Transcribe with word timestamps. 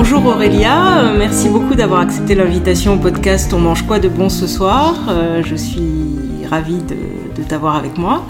Bonjour 0.00 0.26
Aurélia, 0.26 1.00
euh, 1.00 1.18
merci 1.18 1.48
beaucoup 1.48 1.74
d'avoir 1.74 1.98
accepté 2.02 2.36
l'invitation 2.36 2.94
au 2.94 2.98
podcast 2.98 3.52
On 3.52 3.58
mange 3.58 3.84
quoi 3.84 3.98
de 3.98 4.08
bon 4.08 4.28
ce 4.28 4.46
soir 4.46 4.94
euh, 5.08 5.42
Je 5.44 5.56
suis 5.56 6.46
ravie 6.48 6.78
de, 6.78 7.42
t'avoir 7.42 7.74
avec 7.74 7.98
moi. 7.98 8.24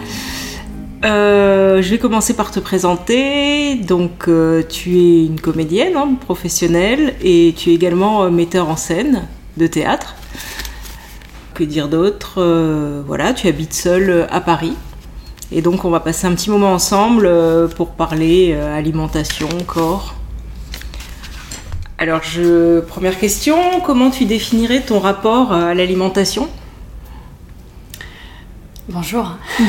Euh, 1.04 1.82
je 1.82 1.90
vais 1.90 1.98
commencer 1.98 2.34
par 2.34 2.50
te 2.50 2.58
présenter. 2.58 3.74
Donc, 3.74 4.30
tu 4.70 4.96
es 4.96 5.26
une 5.26 5.38
comédienne 5.38 5.94
hein, 5.94 6.14
professionnelle 6.18 7.12
et 7.22 7.52
tu 7.54 7.68
es 7.68 7.74
également 7.74 8.30
metteur 8.30 8.70
en 8.70 8.76
scène 8.76 9.28
de 9.58 9.66
théâtre. 9.66 10.16
Que 11.52 11.64
dire 11.64 11.88
d'autre 11.88 13.02
Voilà, 13.06 13.34
tu 13.34 13.46
habites 13.46 13.74
seule 13.74 14.26
à 14.30 14.40
Paris. 14.40 14.74
Et 15.52 15.60
donc, 15.60 15.84
on 15.84 15.90
va 15.90 16.00
passer 16.00 16.26
un 16.26 16.34
petit 16.34 16.48
moment 16.48 16.72
ensemble 16.72 17.30
pour 17.76 17.90
parler 17.90 18.54
alimentation, 18.54 19.48
corps. 19.66 20.17
Alors, 22.00 22.22
je... 22.22 22.78
première 22.78 23.18
question, 23.18 23.80
comment 23.84 24.10
tu 24.10 24.24
définirais 24.24 24.82
ton 24.82 25.00
rapport 25.00 25.52
à 25.52 25.74
l'alimentation? 25.74 26.48
Bonjour. 28.88 29.36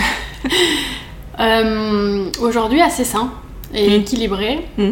Euh, 1.41 2.29
aujourd'hui, 2.41 2.81
assez 2.81 3.05
sain 3.05 3.31
et 3.73 3.89
mm. 3.89 4.01
équilibré. 4.01 4.59
Mm. 4.77 4.91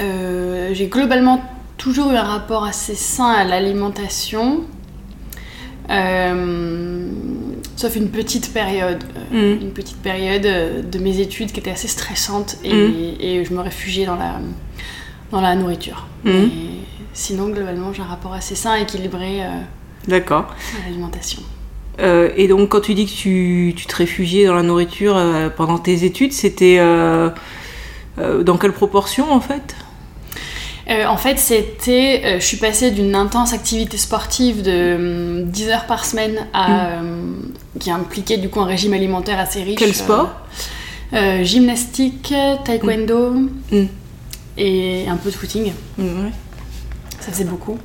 Euh, 0.00 0.70
j'ai 0.72 0.88
globalement 0.88 1.40
toujours 1.76 2.10
eu 2.10 2.16
un 2.16 2.24
rapport 2.24 2.64
assez 2.64 2.96
sain 2.96 3.30
à 3.30 3.44
l'alimentation. 3.44 4.64
Euh, 5.88 7.12
sauf 7.76 7.94
une 7.94 8.10
petite 8.10 8.52
période, 8.52 9.04
mm. 9.30 9.36
une 9.36 9.70
petite 9.70 10.02
période 10.02 10.90
de 10.90 10.98
mes 10.98 11.20
études 11.20 11.52
qui 11.52 11.60
était 11.60 11.70
assez 11.70 11.86
stressante 11.86 12.56
et 12.64 13.44
je 13.44 13.54
me 13.54 13.60
réfugiais 13.60 14.04
dans 14.04 14.16
la, 14.16 14.40
dans 15.30 15.40
la 15.40 15.54
nourriture. 15.54 16.06
Mhm. 16.24 16.50
sinon, 17.12 17.48
globalement, 17.48 17.92
j'ai 17.92 18.02
un 18.02 18.06
rapport 18.06 18.32
assez 18.34 18.54
sain, 18.54 18.76
équilibré 18.76 19.42
euh, 19.42 19.48
D'accord. 20.06 20.54
à 20.80 20.86
l'alimentation. 20.86 21.42
Euh, 22.00 22.30
et 22.36 22.46
donc, 22.46 22.68
quand 22.68 22.80
tu 22.80 22.94
dis 22.94 23.06
que 23.06 23.10
tu, 23.10 23.74
tu 23.76 23.86
te 23.86 23.96
réfugiais 23.96 24.46
dans 24.46 24.54
la 24.54 24.62
nourriture 24.62 25.16
euh, 25.16 25.48
pendant 25.48 25.78
tes 25.78 26.04
études, 26.04 26.32
c'était 26.32 26.78
dans 28.18 28.56
quelle 28.58 28.72
proportion 28.72 29.32
en 29.32 29.40
fait? 29.40 29.74
En 31.06 31.18
fait, 31.18 31.38
c'était. 31.38 32.38
je 32.40 32.44
suis 32.44 32.56
passée 32.56 32.90
d'une 32.90 33.14
intense 33.14 33.52
activité 33.52 33.98
sportive 33.98 34.62
de 34.62 35.42
10 35.44 35.64
hum, 35.64 35.70
heures 35.70 35.86
par 35.86 36.04
semaine 36.04 36.46
à. 36.54 37.02
Mhm. 37.02 37.52
qui 37.78 37.90
impliquait 37.90 38.38
du 38.38 38.48
coup 38.48 38.60
un 38.60 38.64
régime 38.64 38.94
alimentaire 38.94 39.38
assez 39.38 39.62
riche. 39.62 39.78
Quel 39.78 39.94
sport? 39.94 40.30
Gymnastique, 41.12 42.32
taekwondo. 42.64 43.34
Mhm 43.70 43.88
et 44.58 45.08
un 45.08 45.16
peu 45.16 45.30
de 45.30 45.34
footing. 45.34 45.72
Ça 47.20 47.32
faisait 47.32 47.44
beaucoup. 47.44 47.78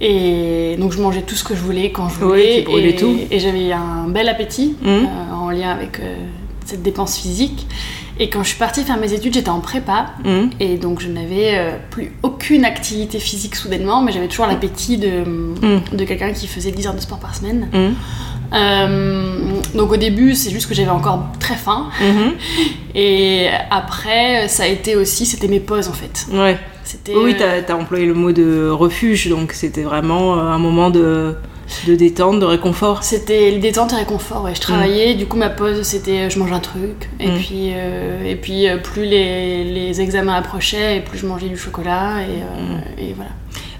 Et 0.00 0.76
donc 0.78 0.92
je 0.92 1.00
mangeais 1.00 1.22
tout 1.22 1.34
ce 1.34 1.44
que 1.44 1.54
je 1.54 1.60
voulais 1.60 1.90
quand 1.90 2.08
je 2.08 2.18
voulais. 2.20 2.60
et, 2.60 2.96
tout. 2.96 3.18
et 3.30 3.38
j'avais 3.38 3.72
un 3.72 4.08
bel 4.08 4.28
appétit 4.28 4.76
mmh. 4.82 4.88
euh, 4.88 5.34
en 5.34 5.50
lien 5.50 5.70
avec 5.70 6.00
euh, 6.00 6.16
cette 6.64 6.82
dépense 6.82 7.18
physique. 7.18 7.66
Et 8.18 8.30
quand 8.30 8.42
je 8.42 8.48
suis 8.48 8.58
partie 8.58 8.82
faire 8.82 8.96
mes 8.98 9.12
études, 9.12 9.34
j'étais 9.34 9.50
en 9.50 9.60
prépa. 9.60 10.06
Mmh. 10.24 10.46
Et 10.60 10.76
donc 10.76 11.00
je 11.00 11.08
n'avais 11.08 11.58
euh, 11.58 11.70
plus 11.90 12.12
aucune 12.22 12.64
activité 12.64 13.18
physique 13.18 13.54
soudainement, 13.54 14.02
mais 14.02 14.12
j'avais 14.12 14.28
toujours 14.28 14.46
l'appétit 14.46 14.96
de, 14.96 15.24
mmh. 15.24 15.96
de 15.96 16.04
quelqu'un 16.04 16.32
qui 16.32 16.46
faisait 16.46 16.70
10 16.70 16.86
heures 16.86 16.94
de 16.94 17.00
sport 17.00 17.18
par 17.18 17.34
semaine. 17.34 17.68
Euh, 18.52 19.60
donc 19.74 19.92
au 19.92 19.96
début, 19.96 20.34
c'est 20.34 20.50
juste 20.50 20.68
que 20.68 20.74
j'avais 20.74 20.90
encore 20.90 21.26
très 21.40 21.56
faim. 21.56 21.88
Mhm. 22.00 22.32
Et 22.94 23.48
après, 23.70 24.48
ça 24.48 24.62
a 24.62 24.66
été 24.66 24.96
aussi, 24.96 25.26
c'était 25.26 25.48
mes 25.48 25.60
pauses 25.60 25.88
en 25.88 25.92
fait. 25.92 26.26
Ouais. 26.32 26.58
Oui, 27.08 27.34
euh, 27.40 27.62
t'as 27.66 27.74
as 27.74 27.76
employé 27.76 28.06
le 28.06 28.14
mot 28.14 28.30
de 28.30 28.70
refuge, 28.70 29.28
donc 29.28 29.52
c'était 29.52 29.82
vraiment 29.82 30.34
un 30.38 30.58
moment 30.58 30.88
de, 30.88 31.34
de 31.86 31.94
détente, 31.94 32.40
de 32.40 32.44
réconfort. 32.44 33.02
C'était 33.02 33.50
le 33.50 33.58
détente 33.58 33.92
et 33.92 33.96
réconfort, 33.96 34.44
ouais. 34.44 34.54
Je 34.54 34.60
travaillais, 34.60 35.14
du 35.14 35.26
coup 35.26 35.36
ma 35.36 35.50
pause 35.50 35.82
c'était 35.82 36.30
je 36.30 36.38
mange 36.38 36.52
un 36.52 36.60
truc, 36.60 37.08
et 37.20 37.28
mm. 37.28 37.38
puis, 37.38 37.68
et 37.68 38.36
puis 38.36 38.66
plus 38.82 39.04
les, 39.04 39.64
les, 39.64 40.00
examens 40.00 40.34
approchaient, 40.34 40.98
et 40.98 41.00
plus 41.00 41.18
je 41.18 41.26
mangeais 41.26 41.48
du 41.48 41.56
chocolat, 41.56 42.22
et, 42.22 42.38
mm. 42.38 43.08
et 43.08 43.12
voilà. 43.14 43.30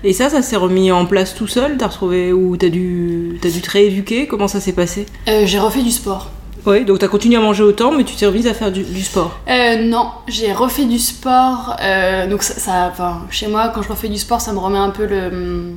Et 0.05 0.13
ça, 0.13 0.31
ça 0.31 0.43
s'est 0.43 0.57
remis 0.57 0.93
en 0.93 1.07
place 1.07 1.35
tout 1.35 1.49
seul? 1.49 1.77
T'as 1.77 1.89
retrouvé 1.89 2.33
ou 2.33 2.57
t'as 2.57 2.69
dû, 2.69 3.41
as 3.43 3.51
dû 3.51 3.61
te 3.61 3.71
rééduquer? 3.71 4.29
Comment 4.29 4.49
ça 4.49 4.61
s'est 4.61 4.73
passé? 4.73 5.07
Euh, 5.29 5.43
J'ai 5.47 5.59
refait 5.59 5.83
du 5.83 5.91
sport. 5.91 6.31
Oui, 6.65 6.85
donc 6.85 6.99
t'as 6.99 7.09
continué 7.09 7.37
à 7.37 7.41
manger 7.41 7.63
autant, 7.63 7.93
mais 7.93 8.05
tu 8.05 8.15
t'es 8.17 8.27
remise 8.27 8.47
à 8.47 8.55
faire 8.55 8.73
du, 8.73 9.03
sport 9.03 9.39
euh, 9.49 9.83
Non, 9.83 10.11
j'ai 10.29 10.53
refait 10.53 10.85
du 10.85 10.99
sport. 10.99 11.77
Euh, 11.81 12.29
donc 12.29 12.43
ça, 12.43 12.89
enfin, 12.91 13.23
chez 13.31 13.47
moi, 13.47 13.73
quand 13.75 13.83
je 13.83 13.89
refais 13.89 14.09
du 14.09 14.19
sport, 14.19 14.41
ça 14.41 14.53
me 14.53 14.59
remet 14.59 14.79
un 14.79 14.91
peu 14.91 15.07
le 15.07 15.75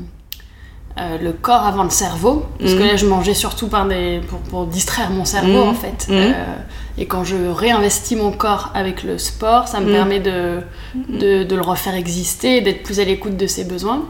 euh, 0.99 1.17
le 1.17 1.31
corps 1.31 1.65
avant 1.65 1.83
le 1.83 1.89
cerveau. 1.89 2.45
Parce 2.59 2.73
que 2.73 2.79
mhm. 2.79 2.87
là, 2.87 2.95
je 2.95 3.05
mangeais 3.05 3.33
surtout 3.33 3.67
par 3.67 3.87
des, 3.87 4.19
pour, 4.49 4.65
distraire 4.65 5.11
mon 5.11 5.23
cerveau, 5.23 5.63
mhm. 5.63 5.69
en 5.69 5.73
fait. 5.73 6.07
Mhm. 6.09 6.15
Euh, 6.17 6.33
et 6.97 7.05
quand 7.05 7.23
je 7.23 7.35
réinvestis 7.35 8.17
mon 8.17 8.31
corps 8.31 8.71
avec 8.73 9.03
le 9.03 9.17
sport, 9.17 9.67
ça 9.69 9.79
me 9.79 9.91
permet 9.91 10.19
de, 10.19 10.59
de, 10.95 11.55
le 11.55 11.61
refaire 11.61 11.95
exister, 11.95 12.59
d'être 12.59 12.83
plus 12.83 12.99
à 12.99 13.05
l'écoute 13.05 13.37
de 13.37 13.47
ses 13.47 13.63
besoins. 13.63 14.03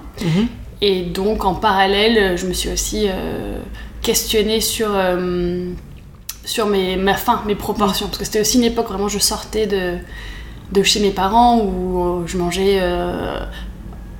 Et 0.81 1.01
donc, 1.01 1.45
en 1.45 1.53
parallèle, 1.53 2.35
je 2.37 2.47
me 2.47 2.53
suis 2.53 2.69
aussi 2.69 3.05
euh, 3.07 3.59
questionnée 4.01 4.61
sur, 4.61 4.89
sur 6.45 6.65
mes, 6.65 6.95
ma 6.97 7.13
faim, 7.13 7.43
mes 7.45 7.55
proportions. 7.55 8.07
Parce 8.07 8.17
que 8.17 8.25
c'était 8.25 8.41
aussi 8.41 8.57
une 8.57 8.63
époque 8.63 8.87
où 8.89 8.93
vraiment 8.93 9.09
je 9.09 9.19
sortais 9.19 9.67
de, 9.67 9.97
de 10.71 10.81
chez 10.81 11.01
mes 11.01 11.11
parents 11.11 11.59
où 11.59 12.23
je 12.25 12.37
mangeais 12.37 12.79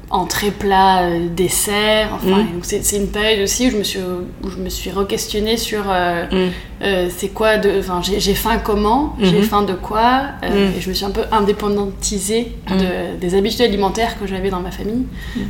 entrée, 0.09 0.51
plat, 0.51 1.03
euh, 1.03 1.27
dessert. 1.29 2.09
Enfin, 2.13 2.43
mm. 2.43 2.61
c'est 2.61 2.97
une 2.97 3.07
période 3.07 3.41
aussi 3.43 3.67
où 3.67 3.71
je 3.71 3.77
me 3.77 3.83
suis, 3.83 3.99
où 4.43 4.49
je 4.49 4.57
me 4.57 4.69
suis 4.69 4.89
re-questionnée 4.89 5.57
sur 5.57 5.83
euh, 5.87 6.25
mm. 6.25 6.51
euh, 6.83 7.07
c'est 7.15 7.29
quoi 7.29 7.57
de. 7.57 7.79
Enfin, 7.79 8.01
j'ai 8.01 8.33
faim 8.33 8.59
comment, 8.63 9.15
j'ai 9.19 9.39
mm-hmm. 9.39 9.43
faim 9.43 9.61
de 9.63 9.73
quoi, 9.73 10.21
mm. 10.41 10.77
et 10.77 10.81
je 10.81 10.89
me 10.89 10.93
suis 10.93 11.05
un 11.05 11.11
peu 11.11 11.23
indépendantisée 11.31 12.53
de, 12.69 13.19
des 13.19 13.35
habitudes 13.35 13.61
alimentaires 13.61 14.19
que 14.19 14.25
j'avais 14.25 14.49
dans 14.49 14.61
ma 14.61 14.71
famille. 14.71 15.05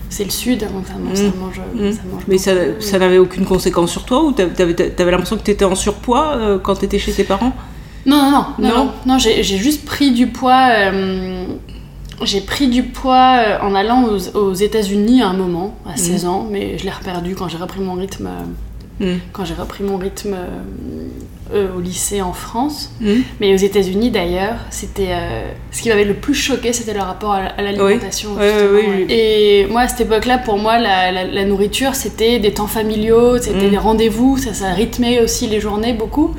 C'est 0.09 0.25
le 0.25 0.31
sud, 0.31 0.59
donc 0.59 0.88
ça, 0.88 0.94
mange, 0.96 1.18
ça 1.18 2.02
mange 2.09 2.25
Mais 2.28 2.38
ça, 2.38 2.52
ça 2.80 3.00
n'avait 3.00 3.18
aucune 3.18 3.46
conséquence 3.46 3.92
sur 3.92 4.03
toi 4.06 4.24
ou 4.24 4.31
t'avais 4.31 4.81
avais, 4.81 5.12
l'impression 5.12 5.38
que 5.38 5.44
tu 5.44 5.52
étais 5.52 5.66
en 5.66 5.75
surpoids 5.75 6.59
quand 6.64 6.75
tu 6.75 6.86
étais 6.86 7.00
chez 7.00 7.14
tes 7.14 7.24
parents? 7.24 7.53
Non, 8.06 8.18
non, 8.18 8.31
non, 8.31 8.46
non, 8.59 8.69
non, 8.69 8.92
non 9.06 9.18
j'ai 9.19 9.44
juste 9.44 9.86
pris 9.86 10.12
du 10.12 10.28
poids 10.28 10.92
j'ai 12.24 12.41
pris 12.41 12.68
du 12.68 12.84
poids 12.84 13.38
euh, 13.40 13.57
en 13.62 13.75
allant 13.75 14.07
aux, 14.34 14.53
États-Unis 14.53 15.22
à 15.22 15.30
un 15.30 15.34
moment, 15.34 15.75
à 15.85 15.97
16 15.97 16.24
mhm. 16.24 16.30
ans, 16.30 16.47
mais 16.50 16.78
je 16.78 16.84
l'ai 16.84 16.91
reperdu 16.91 17.35
quand 17.35 17.47
j'ai 17.47 17.57
repris 17.57 17.81
mon 17.81 17.94
rythme. 17.94 18.28
Euh, 19.02 19.13
mhm. 19.13 19.19
Quand 19.31 19.46
j'ai 19.46 19.53
repris 19.53 19.84
mon 19.84 19.97
rythme 19.97 20.35
euh, 21.53 21.68
au 21.75 21.80
lycée 21.80 22.22
en 22.22 22.34
France, 22.34 22.91
mhm. 23.00 23.24
mais 23.40 23.53
aux 23.53 23.57
États-Unis 23.57 24.12
d'ailleurs, 24.12 24.57
c'était 24.69 25.16
ce 25.72 25.81
qui 25.81 25.90
m'avait 25.90 26.03
le 26.03 26.13
plus 26.13 26.35
choqué, 26.35 26.74
c'était 26.74 26.94
le 26.94 27.02
rapport 27.02 27.34
à, 27.34 27.62
l'alimentation. 27.62 28.31
Et 29.09 29.66
moi 29.69 29.81
à 29.81 29.88
cette 29.88 30.01
époque-là, 30.01 30.38
pour 30.38 30.57
moi, 30.57 30.78
la, 30.78 31.46
nourriture, 31.46 31.96
c'était 31.96 32.40
des 32.40 32.51
temps 32.51 32.68
familiaux, 32.68 33.38
c'était 33.38 33.69
des 33.69 33.78
rendez-vous, 33.78 34.38
ça, 34.38 34.53
ça 34.53 34.74
rythmait 34.74 35.22
aussi 35.22 35.47
les 35.47 35.59
journées 35.59 35.94
beaucoup. 35.94 36.36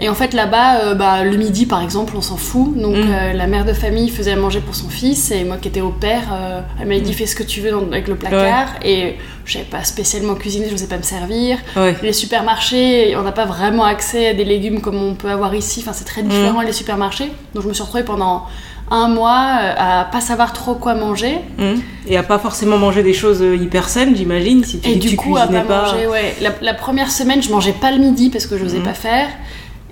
Et 0.00 0.08
en 0.08 0.14
fait, 0.14 0.34
là-bas, 0.34 0.80
euh, 0.80 0.94
bah, 0.94 1.22
le 1.22 1.36
midi, 1.36 1.66
par 1.66 1.80
exemple, 1.80 2.14
on 2.16 2.20
s'en 2.20 2.36
fout. 2.36 2.76
Donc, 2.76 2.96
mm. 2.96 3.10
euh, 3.10 3.32
la 3.32 3.46
mère 3.46 3.64
de 3.64 3.72
famille 3.72 4.08
faisait 4.08 4.32
à 4.32 4.36
manger 4.36 4.60
pour 4.60 4.74
son 4.74 4.88
fils, 4.88 5.30
et 5.30 5.44
moi 5.44 5.56
qui 5.56 5.68
étais 5.68 5.80
au 5.80 5.90
père, 5.90 6.30
euh, 6.32 6.60
elle 6.80 6.88
m'avait 6.88 7.00
dit 7.00 7.12
mm. 7.12 7.14
fais 7.14 7.26
ce 7.26 7.36
que 7.36 7.44
tu 7.44 7.60
veux 7.60 7.72
avec 7.72 8.08
le 8.08 8.16
placard. 8.16 8.68
Et 8.84 9.16
je 9.44 9.58
n'avais 9.58 9.70
pas 9.70 9.84
spécialement 9.84 10.34
cuisiné, 10.34 10.66
je 10.66 10.72
ne 10.72 10.76
sais 10.76 10.88
pas 10.88 10.96
me 10.96 11.02
servir. 11.02 11.58
Les 12.02 12.12
supermarchés, 12.12 13.14
on 13.16 13.22
n'a 13.22 13.32
pas 13.32 13.46
vraiment 13.46 13.84
accès 13.84 14.28
à 14.28 14.34
des 14.34 14.44
légumes 14.44 14.80
comme 14.80 15.00
on 15.00 15.14
peut 15.14 15.30
avoir 15.30 15.54
ici. 15.54 15.80
Enfin, 15.80 15.92
c'est 15.92 16.04
très 16.04 16.22
différent 16.22 16.62
mm. 16.62 16.66
les 16.66 16.72
supermarchés. 16.72 17.30
Donc, 17.54 17.62
je 17.62 17.68
me 17.68 17.72
suis 17.72 17.82
retrouvée 17.82 18.04
pendant 18.04 18.46
un 18.90 19.08
mois 19.08 19.58
à 19.78 20.04
pas 20.04 20.20
savoir 20.20 20.52
trop 20.52 20.74
quoi 20.74 20.94
manger. 20.94 21.38
Et 22.06 22.16
à 22.16 22.22
pas 22.24 22.38
forcément 22.38 22.78
manger 22.78 23.02
des 23.04 23.14
choses 23.14 23.42
hyper 23.42 23.88
saines, 23.88 24.16
j'imagine, 24.16 24.64
si 24.64 24.80
tu, 24.80 24.90
et 24.90 24.96
du 24.96 25.16
coup, 25.16 25.36
à 25.36 25.46
pas, 25.46 25.62
manger, 25.62 26.06
ouais. 26.08 26.34
La, 26.60 26.74
première 26.74 27.12
semaine, 27.12 27.42
je 27.42 27.50
mangeais 27.50 27.72
pas 27.72 27.92
le 27.92 27.98
midi 27.98 28.28
parce 28.28 28.46
que 28.46 28.58
je 28.58 28.64
n'osais 28.64 28.80
pas 28.80 28.92
faire. 28.92 29.28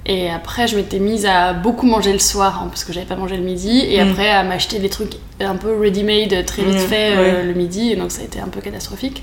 Et 0.04 0.30
après, 0.30 0.66
je 0.66 0.76
m'étais 0.76 0.98
mise 0.98 1.26
à 1.26 1.52
beaucoup 1.52 1.86
manger 1.86 2.12
le 2.12 2.18
soir, 2.18 2.60
hein, 2.62 2.68
parce 2.68 2.84
que 2.84 2.92
j'avais 2.92 3.06
pas 3.06 3.16
mangé 3.16 3.36
le 3.36 3.42
midi, 3.42 3.84
et 3.86 4.02
mm. 4.02 4.08
après 4.08 4.30
à 4.30 4.42
m'acheter 4.42 4.78
des 4.78 4.88
trucs 4.88 5.12
un 5.40 5.56
peu 5.56 5.78
ready-made, 5.78 6.44
très 6.44 6.62
vite 6.62 6.74
mm, 6.74 6.88
fait 6.88 7.16
euh, 7.16 7.44
le 7.44 7.54
midi, 7.54 7.92
et 7.92 7.96
donc 7.96 8.10
ça 8.10 8.22
a 8.22 8.24
été 8.24 8.40
un 8.40 8.48
peu 8.48 8.60
catastrophique. 8.60 9.22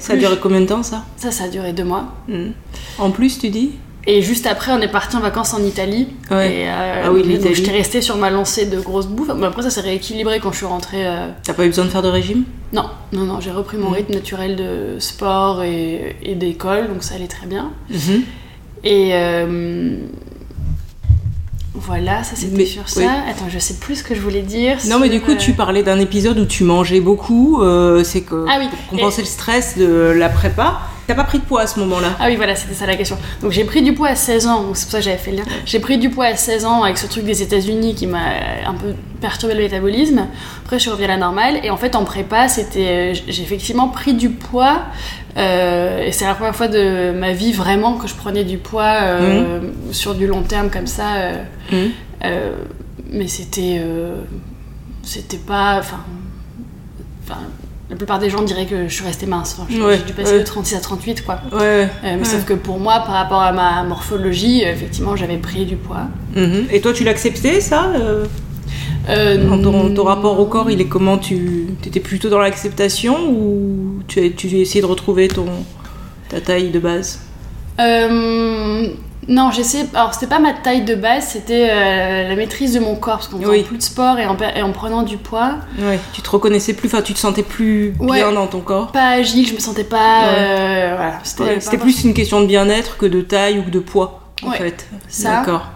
ça 0.00 0.12
a 0.12 0.16
duré 0.16 0.36
combien 0.40 0.60
de 0.60 0.66
temps 0.66 0.82
ça? 0.82 1.04
Ça, 1.16 1.30
ça 1.30 1.44
a 1.44 1.48
duré 1.48 1.72
deux 1.72 1.84
mois. 1.84 2.14
Mm. 2.28 2.50
En 2.98 3.10
plus, 3.10 3.38
tu 3.38 3.48
dis? 3.48 3.72
Et 4.06 4.22
juste 4.22 4.46
après, 4.46 4.72
on 4.72 4.80
est 4.80 4.90
parti 4.90 5.16
en 5.16 5.20
vacances 5.20 5.52
en 5.52 5.62
Italie. 5.62 6.08
Et, 6.30 6.34
euh, 6.34 7.02
ah 7.04 7.12
oui, 7.12 7.38
donc 7.38 7.52
j'étais 7.52 7.72
restée 7.72 8.00
sur 8.00 8.16
ma 8.16 8.30
lancée 8.30 8.64
de 8.64 8.80
grosse 8.80 9.06
bouffe. 9.06 9.30
Mais 9.36 9.46
après, 9.46 9.60
ça 9.60 9.68
s'est 9.68 9.82
rééquilibré 9.82 10.40
quand 10.40 10.50
je 10.50 10.58
suis 10.58 10.66
rentrée. 10.66 11.06
Euh, 11.06 11.28
T'as 11.42 11.52
pas 11.52 11.64
eu 11.64 11.68
besoin 11.68 11.84
de 11.84 11.90
faire 11.90 12.00
de 12.00 12.08
régime? 12.08 12.44
Non, 12.72 12.88
non, 13.12 13.24
non. 13.24 13.40
J'ai 13.40 13.50
repris 13.50 13.76
mon 13.76 13.90
rythme 13.90 14.14
naturel 14.14 14.56
de 14.56 14.98
sport 14.98 15.62
et, 15.62 16.16
et 16.22 16.34
d'école, 16.36 16.88
donc 16.88 17.02
ça 17.02 17.16
allait 17.16 17.26
très 17.26 17.46
bien. 17.46 17.70
Et, 18.84 19.12
Voilà, 21.74 22.22
ça 22.24 22.34
c'était 22.36 22.66
sur 22.66 22.88
ça. 22.88 23.00
oui. 23.00 23.06
Attends, 23.30 23.48
je 23.48 23.58
sais 23.58 23.74
plus 23.74 23.96
ce 23.96 24.04
que 24.04 24.14
je 24.14 24.20
voulais 24.20 24.42
dire. 24.42 24.78
Non, 24.88 24.98
mais 24.98 25.08
du 25.08 25.20
coup, 25.20 25.30
euh, 25.32 25.36
tu 25.36 25.52
parlais 25.52 25.82
d'un 25.82 25.98
épisode 26.00 26.38
où 26.38 26.44
tu 26.44 26.64
mangeais 26.64 27.00
beaucoup. 27.00 27.62
euh, 27.62 28.02
c'est 28.04 28.22
que 28.22 28.44
Ah 28.48 28.56
oui. 28.58 28.68
pour 28.68 28.86
compenser 28.98 29.22
le 29.22 29.26
stress 29.28 29.78
de 29.78 29.86
la 30.16 30.28
prépa. 30.28 30.80
T'as 31.08 31.14
pas 31.14 31.24
pris 31.24 31.38
de 31.38 31.44
poids 31.44 31.62
à 31.62 31.66
ce 31.66 31.80
moment-là 31.80 32.08
Ah 32.20 32.26
oui, 32.28 32.36
voilà, 32.36 32.54
c'était 32.54 32.74
ça 32.74 32.84
la 32.84 32.94
question. 32.94 33.16
Donc 33.40 33.50
j'ai 33.50 33.64
pris 33.64 33.80
du 33.80 33.94
poids 33.94 34.08
à 34.08 34.14
16 34.14 34.46
ans, 34.46 34.66
c'est 34.74 34.84
pour 34.84 34.92
ça 34.92 34.98
que 34.98 35.04
j'avais 35.04 35.16
fait 35.16 35.30
le 35.30 35.38
lien. 35.38 35.44
J'ai 35.64 35.80
pris 35.80 35.96
du 35.96 36.10
poids 36.10 36.26
à 36.26 36.36
16 36.36 36.66
ans 36.66 36.82
avec 36.82 36.98
ce 36.98 37.06
truc 37.06 37.24
des 37.24 37.40
États-Unis 37.42 37.94
qui 37.94 38.06
m'a 38.06 38.18
un 38.66 38.74
peu 38.74 38.94
perturbé 39.18 39.54
le 39.54 39.62
métabolisme. 39.62 40.26
Après, 40.64 40.76
je 40.76 40.82
suis 40.82 40.90
revenue 40.90 41.06
à 41.06 41.08
la 41.08 41.16
normale. 41.16 41.60
Et 41.64 41.70
en 41.70 41.78
fait, 41.78 41.96
en 41.96 42.04
prépa, 42.04 42.48
c'était, 42.48 43.14
euh, 43.14 43.20
j'ai 43.26 43.42
effectivement 43.42 43.88
pris 43.88 44.12
du 44.12 44.28
poids. 44.28 44.82
euh, 45.38 46.02
et 46.04 46.12
c'est 46.12 46.26
la 46.26 46.34
première 46.34 46.54
fois 46.54 46.68
de 46.68 47.10
ma 47.16 47.32
vie 47.32 47.52
vraiment 47.52 47.94
que 47.94 48.06
je 48.06 48.14
prenais 48.14 48.44
du 48.44 48.58
poids 48.58 48.98
euh, 49.02 49.60
sur 49.92 50.14
du 50.14 50.26
long 50.26 50.42
terme 50.42 50.68
comme 50.68 50.86
ça. 50.86 51.14
euh, 51.14 51.42
euh, 52.26 52.52
mais 53.10 53.28
c'était. 53.28 53.78
euh, 53.80 54.16
c'était 55.02 55.38
pas. 55.38 55.78
Enfin. 55.78 56.00
La 57.90 57.96
plupart 57.96 58.18
des 58.18 58.28
gens 58.28 58.42
diraient 58.42 58.66
que 58.66 58.86
je 58.86 58.94
suis 58.94 59.04
restée 59.04 59.26
mince. 59.26 59.56
Enfin, 59.58 59.66
j'ai 59.70 59.80
Ouais, 59.82 59.98
dû 59.98 60.12
passer 60.12 60.32
ouais. 60.34 60.38
de 60.40 60.44
36 60.44 60.74
à 60.76 60.80
38, 60.80 61.24
quoi. 61.24 61.40
Ouais. 61.52 61.88
Euh, 62.04 62.16
mais 62.18 62.24
sauf 62.24 62.44
que 62.44 62.52
pour 62.52 62.78
moi, 62.78 63.00
par 63.00 63.14
rapport 63.14 63.40
à 63.40 63.52
ma 63.52 63.82
morphologie, 63.84 64.62
euh, 64.64 64.72
effectivement, 64.72 65.16
j'avais 65.16 65.38
pris 65.38 65.64
du 65.64 65.76
poids. 65.76 66.06
Mhm. 66.36 66.66
Et 66.70 66.80
toi, 66.80 66.92
tu 66.92 67.04
l'acceptais, 67.04 67.60
ça 67.60 67.90
euh, 67.94 68.26
Euh, 69.08 69.42
Dans 69.48 69.62
ton, 69.62 69.94
ton 69.94 70.04
rapport 70.04 70.38
au 70.38 70.44
corps, 70.44 70.70
il 70.70 70.82
est 70.82 70.86
comment 70.88 71.16
Tu 71.16 71.68
étais 71.86 72.00
plutôt 72.00 72.28
dans 72.28 72.40
l'acceptation 72.40 73.16
ou 73.30 74.02
tu 74.06 74.20
as, 74.20 74.28
tu 74.28 74.48
essayé 74.48 74.82
de 74.82 74.86
retrouver 74.86 75.28
ton, 75.28 75.46
ta 76.28 76.42
taille 76.42 76.68
de 76.68 76.78
base? 76.78 77.20
Euh, 77.80 78.88
non, 79.28 79.50
j'essaie. 79.50 79.86
Alors, 79.94 80.14
c'était 80.14 80.26
pas 80.26 80.38
ma 80.38 80.52
taille 80.54 80.82
de 80.84 80.94
base, 80.94 81.26
c'était 81.28 81.68
euh, 81.70 82.28
la 82.28 82.34
maîtrise 82.34 82.72
de 82.74 82.80
mon 82.80 82.96
corps, 82.96 83.16
parce 83.18 83.28
qu'en 83.28 83.38
faisant 83.38 83.50
Oui. 83.50 83.62
plus 83.62 83.76
de 83.76 83.82
sport 83.82 84.18
et 84.18 84.26
en, 84.26 84.34
per- 84.36 84.52
et 84.56 84.62
en 84.62 84.72
prenant 84.72 85.02
du 85.02 85.18
poids, 85.18 85.56
Ouais. 85.78 85.98
Tu 86.14 86.22
te 86.22 86.30
reconnaissais 86.30 86.72
plus, 86.72 86.88
enfin, 86.88 87.02
tu 87.02 87.12
te 87.14 87.18
sentais 87.18 87.42
plus 87.42 87.94
Ouais. 88.00 88.16
bien 88.18 88.32
dans 88.32 88.46
ton 88.46 88.60
corps 88.60 88.90
pas 88.92 89.08
agile, 89.10 89.46
je 89.46 89.54
me 89.54 89.58
sentais 89.60 89.84
pas. 89.84 89.96
Ouais. 89.96 90.34
euh, 90.38 90.94
voilà, 90.96 91.18
c'était 91.22 91.44
Ouais, 91.44 91.78
plus 91.78 92.04
une 92.04 92.14
question 92.14 92.40
de 92.40 92.46
bien-être 92.46 92.96
que 92.96 93.06
de 93.06 93.20
taille 93.20 93.58
ou 93.58 93.70
de 93.70 93.78
poids, 93.80 94.22
en 94.42 94.50
fait. 94.52 94.86
Ça. 95.08 95.36
D'accord. 95.36 95.66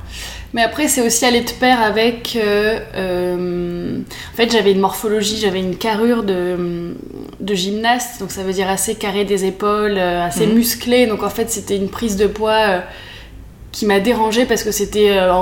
Mais 0.54 0.62
après, 0.62 0.86
c'est 0.86 1.00
aussi 1.06 1.24
aller 1.24 1.40
de 1.42 1.50
pair 1.50 1.80
avec. 1.80 2.36
euh, 2.36 2.78
euh, 2.94 3.98
en 4.32 4.36
fait, 4.36 4.50
j'avais 4.52 4.72
une 4.72 4.80
morphologie, 4.80 5.38
j'avais 5.38 5.60
une 5.60 5.76
carrure 5.76 6.22
de, 6.24 6.94
de 7.40 7.54
gymnaste, 7.54 8.20
donc 8.20 8.30
ça 8.30 8.42
veut 8.42 8.52
dire 8.52 8.68
assez 8.68 8.94
carré 8.94 9.24
des 9.24 9.44
épaules, 9.46 9.98
assez 9.98 10.46
Mhm. 10.46 10.54
musclé. 10.54 11.06
Donc 11.06 11.22
en 11.22 11.30
fait, 11.30 11.50
c'était 11.50 11.76
une 11.76 11.88
prise 11.88 12.16
de 12.16 12.26
poids 12.26 12.52
euh, 12.68 12.80
qui 13.72 13.86
m'a 13.86 13.98
dérangée 14.00 14.44
parce 14.44 14.62
que 14.62 14.70
c'était. 14.70 15.10
euh, 15.10 15.32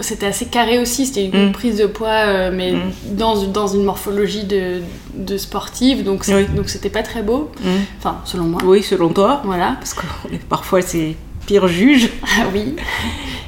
c'était 0.00 0.24
assez 0.26 0.46
carré 0.46 0.78
aussi, 0.78 1.04
c'était 1.04 1.26
une 1.26 1.46
Mhm. 1.48 1.52
prise 1.52 1.76
de 1.76 1.84
poids, 1.86 2.08
euh, 2.08 2.50
mais 2.52 2.72
Mhm. 2.72 2.80
dans, 3.12 3.42
dans 3.42 3.66
une 3.66 3.84
morphologie 3.84 4.44
de, 4.44 4.80
de 5.14 5.36
sportive, 5.36 6.02
donc 6.02 6.24
Oui. 6.28 6.46
donc 6.56 6.70
c'était 6.70 6.88
pas 6.88 7.02
très 7.02 7.20
beau, 7.22 7.50
Mhm. 7.62 7.70
enfin 7.98 8.16
selon 8.24 8.44
moi. 8.44 8.60
Oui, 8.64 8.82
selon 8.82 9.10
toi 9.10 9.42
Voilà. 9.44 9.76
Parce 9.78 9.92
que 9.92 10.00
parfois, 10.48 10.80
c'est 10.80 11.14
pire 11.46 11.68
juge. 11.68 12.08
Ah 12.40 12.46
oui. 12.54 12.74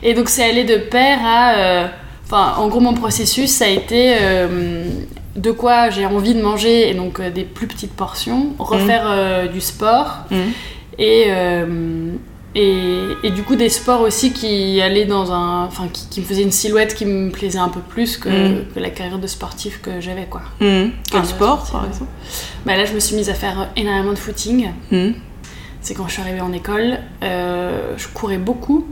Et 0.02 0.12
donc 0.12 0.28
c'est 0.28 0.44
allé 0.44 0.64
de 0.64 0.76
pair 0.76 1.18
à... 1.24 1.54
euh, 1.56 1.86
Enfin, 2.30 2.56
en 2.58 2.68
gros, 2.68 2.80
mon 2.80 2.92
processus, 2.92 3.50
ça 3.50 3.64
a 3.64 3.68
été 3.68 4.14
de 5.34 5.50
quoi 5.50 5.88
j'ai 5.88 6.04
envie 6.04 6.34
de 6.34 6.42
manger, 6.42 6.90
et 6.90 6.92
donc 6.92 7.22
des 7.22 7.44
plus 7.44 7.66
petites 7.66 7.94
portions, 7.94 8.48
refaire 8.58 9.04
euh, 9.06 9.46
du 9.46 9.62
sport, 9.62 10.24
et, 10.98 11.28
et, 12.60 13.02
et 13.22 13.30
du 13.30 13.42
coup 13.42 13.56
des 13.56 13.68
sports 13.68 14.00
aussi 14.02 14.32
qui 14.32 14.80
allaient 14.80 15.04
dans 15.06 15.32
un... 15.32 15.64
Enfin, 15.64 15.88
qui, 15.92 16.08
qui 16.08 16.20
me 16.20 16.26
faisaient 16.26 16.42
une 16.42 16.50
silhouette 16.52 16.94
qui 16.94 17.06
me 17.06 17.30
plaisait 17.30 17.58
un 17.58 17.68
peu 17.68 17.80
plus 17.80 18.16
que, 18.16 18.28
que 18.74 18.80
la 18.80 18.90
carrière 18.90 19.18
de 19.18 19.26
sportif 19.26 19.80
que 19.80 20.00
j'avais, 20.00 20.26
quoi. 20.26 20.42
Quel 20.58 20.90
Ah, 21.12 21.24
sport, 21.24 21.70
par 21.70 21.86
exemple 21.86 22.10
Bah 22.66 22.76
là, 22.76 22.84
je 22.84 22.92
me 22.94 23.00
suis 23.00 23.16
mise 23.16 23.30
à 23.30 23.34
faire 23.34 23.70
énormément 23.76 24.12
de 24.12 24.18
footing. 24.18 24.70
Mhm. 24.90 25.14
C'est 25.80 25.94
quand 25.94 26.08
je 26.08 26.14
suis 26.14 26.22
arrivée 26.22 26.40
en 26.40 26.52
école, 26.52 26.98
euh, 27.22 27.94
je 27.96 28.08
courais 28.08 28.38
beaucoup. 28.38 28.86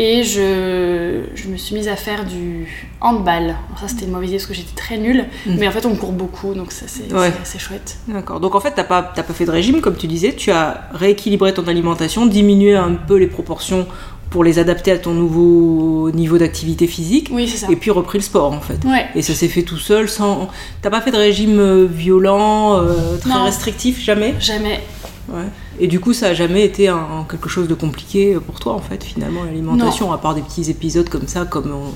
Et 0.00 0.22
je, 0.22 1.22
je 1.34 1.48
me 1.48 1.56
suis 1.56 1.74
mise 1.74 1.88
à 1.88 1.96
faire 1.96 2.24
du 2.24 2.68
handball. 3.00 3.42
Alors 3.66 3.78
ça, 3.80 3.88
c'était 3.88 4.04
une 4.04 4.12
mauvaise 4.12 4.28
idée 4.28 4.38
parce 4.38 4.46
que 4.46 4.54
j'étais 4.54 4.76
très 4.76 4.96
nulle. 4.96 5.24
Mm. 5.44 5.56
Mais 5.58 5.66
en 5.66 5.72
fait, 5.72 5.84
on 5.86 5.96
court 5.96 6.12
beaucoup, 6.12 6.54
donc 6.54 6.70
ça, 6.70 6.84
c'est 6.86 7.12
Ouais. 7.12 7.32
assez 7.42 7.58
chouette. 7.58 7.98
D'accord. 8.06 8.38
Donc 8.38 8.54
en 8.54 8.60
fait, 8.60 8.70
t'as 8.76 8.84
pas, 8.84 9.02
t'as 9.14 9.24
pas 9.24 9.32
fait 9.34 9.44
de 9.44 9.50
régime, 9.50 9.80
comme 9.80 9.96
tu 9.96 10.06
disais. 10.06 10.32
Tu 10.34 10.52
as 10.52 10.88
rééquilibré 10.92 11.52
ton 11.52 11.66
alimentation, 11.66 12.26
diminué 12.26 12.76
un 12.76 12.94
peu 12.94 13.16
les 13.16 13.26
proportions 13.26 13.88
pour 14.30 14.44
les 14.44 14.58
adapter 14.58 14.92
à 14.92 14.98
ton 14.98 15.14
nouveau 15.14 16.10
niveau 16.10 16.36
d'activité 16.36 16.86
physique, 16.86 17.30
Oui, 17.32 17.48
c'est 17.48 17.56
ça. 17.56 17.72
et 17.72 17.76
puis 17.76 17.90
repris 17.90 18.18
le 18.18 18.22
sport, 18.22 18.52
en 18.52 18.60
fait. 18.60 18.78
Ouais. 18.84 19.06
Et 19.14 19.22
ça 19.22 19.32
s'est 19.34 19.48
fait 19.48 19.62
tout 19.62 19.78
seul, 19.78 20.06
sans. 20.08 20.48
T'as 20.82 20.90
pas 20.90 21.00
fait 21.00 21.10
de 21.10 21.16
régime 21.16 21.58
euh, 21.58 21.86
violent, 21.90 22.78
euh, 22.78 23.16
très 23.18 23.30
Non. 23.30 23.44
restrictif, 23.44 23.98
jamais? 24.04 24.34
Jamais. 24.38 24.80
Ouais. 25.28 25.44
Et 25.78 25.86
du 25.88 26.00
coup, 26.00 26.12
ça 26.12 26.28
a 26.28 26.34
jamais 26.34 26.64
été 26.64 26.88
un, 26.88 27.26
quelque 27.28 27.48
chose 27.48 27.68
de 27.68 27.74
compliqué 27.74 28.36
pour 28.46 28.58
toi, 28.60 28.72
en 28.74 28.78
fait, 28.80 29.04
finalement, 29.04 29.44
l'alimentation, 29.44 30.12
à 30.12 30.18
part 30.18 30.34
des 30.34 30.40
petits 30.42 30.70
épisodes 30.70 31.08
comme 31.08 31.26
ça, 31.28 31.44
comme 31.44 31.70
on- 31.72 31.92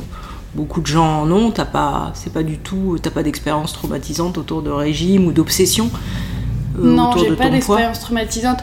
beaucoup 0.54 0.82
de 0.82 0.86
gens 0.86 1.22
en 1.22 1.30
ont. 1.30 1.50
T'as 1.50 1.64
pas, 1.64 2.10
c'est 2.14 2.30
pas 2.32 2.42
du 2.42 2.58
tout, 2.58 2.98
t'as 3.00 3.10
pas 3.10 3.22
d'expérience 3.22 3.72
traumatisante 3.72 4.36
autour 4.36 4.60
de 4.60 4.68
régime 4.70 5.26
ou 5.26 5.32
d'obsession. 5.32 5.90
Euh, 6.78 6.84
non, 6.84 7.10
j'ai 7.16 7.30
pas 7.36 7.48
d'expérience 7.50 8.00
traumatisante. 8.00 8.58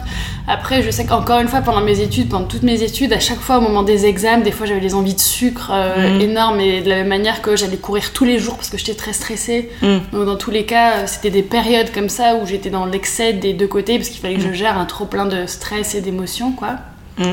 Après, 0.48 0.82
je 0.82 0.90
sais 0.90 1.04
qu'encore 1.06 1.38
une 1.40 1.48
fois, 1.48 1.60
pendant 1.60 1.80
mes 1.80 2.00
études, 2.00 2.28
pendant 2.28 2.46
toutes 2.46 2.62
mes 2.64 2.82
études, 2.82 3.12
à 3.12 3.20
chaque 3.20 3.38
fois 3.38 3.58
au 3.58 3.60
moment 3.60 3.82
des 3.84 4.06
examens, 4.06 4.42
des 4.42 4.50
fois 4.50 4.66
j'avais 4.66 4.80
des 4.80 4.94
envies 4.94 5.14
de 5.14 5.20
sucre 5.20 5.70
euh, 5.72 6.14
Mhm. 6.16 6.20
énormes, 6.20 6.60
et 6.60 6.80
de 6.80 6.88
la 6.88 6.96
même 6.96 7.08
manière 7.08 7.40
que 7.42 7.54
j'allais 7.56 7.76
courir 7.76 8.12
tous 8.12 8.24
les 8.24 8.38
jours 8.38 8.56
parce 8.56 8.68
que 8.70 8.78
j'étais 8.78 8.94
très 8.94 9.12
stressée. 9.12 9.70
Mm. 9.82 9.98
Donc 10.12 10.26
dans 10.26 10.36
tous 10.36 10.50
les 10.50 10.64
cas, 10.64 10.90
euh, 10.92 11.02
c'était 11.06 11.30
des 11.30 11.42
périodes 11.42 11.92
comme 11.92 12.08
ça 12.08 12.34
où 12.36 12.46
j'étais 12.46 12.70
dans 12.70 12.86
l'excès 12.86 13.32
des 13.32 13.52
deux 13.52 13.66
côtés 13.68 13.96
parce 13.96 14.08
qu'il 14.08 14.20
fallait 14.20 14.34
que 14.36 14.42
Mm. 14.42 14.48
je 14.48 14.52
gère 14.54 14.76
un 14.78 14.86
trop 14.86 15.04
plein 15.04 15.26
de 15.26 15.46
stress 15.46 15.94
et 15.94 16.00
d'émotions, 16.00 16.52
quoi. 16.52 16.76
Mm. 17.18 17.24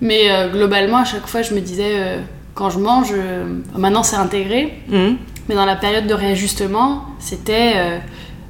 Mais 0.00 0.30
euh, 0.30 0.48
globalement, 0.48 0.98
à 0.98 1.04
chaque 1.04 1.26
fois, 1.26 1.42
je 1.42 1.52
me 1.54 1.60
disais, 1.60 1.92
euh, 1.96 2.20
quand 2.54 2.70
je 2.70 2.78
mange, 2.78 3.12
maintenant 3.76 4.02
c'est 4.04 4.16
intégré, 4.16 4.72
mais 4.88 5.54
dans 5.56 5.66
la 5.66 5.76
période 5.76 6.06
de 6.06 6.14
réajustement, 6.14 7.04
c'était 7.18 7.74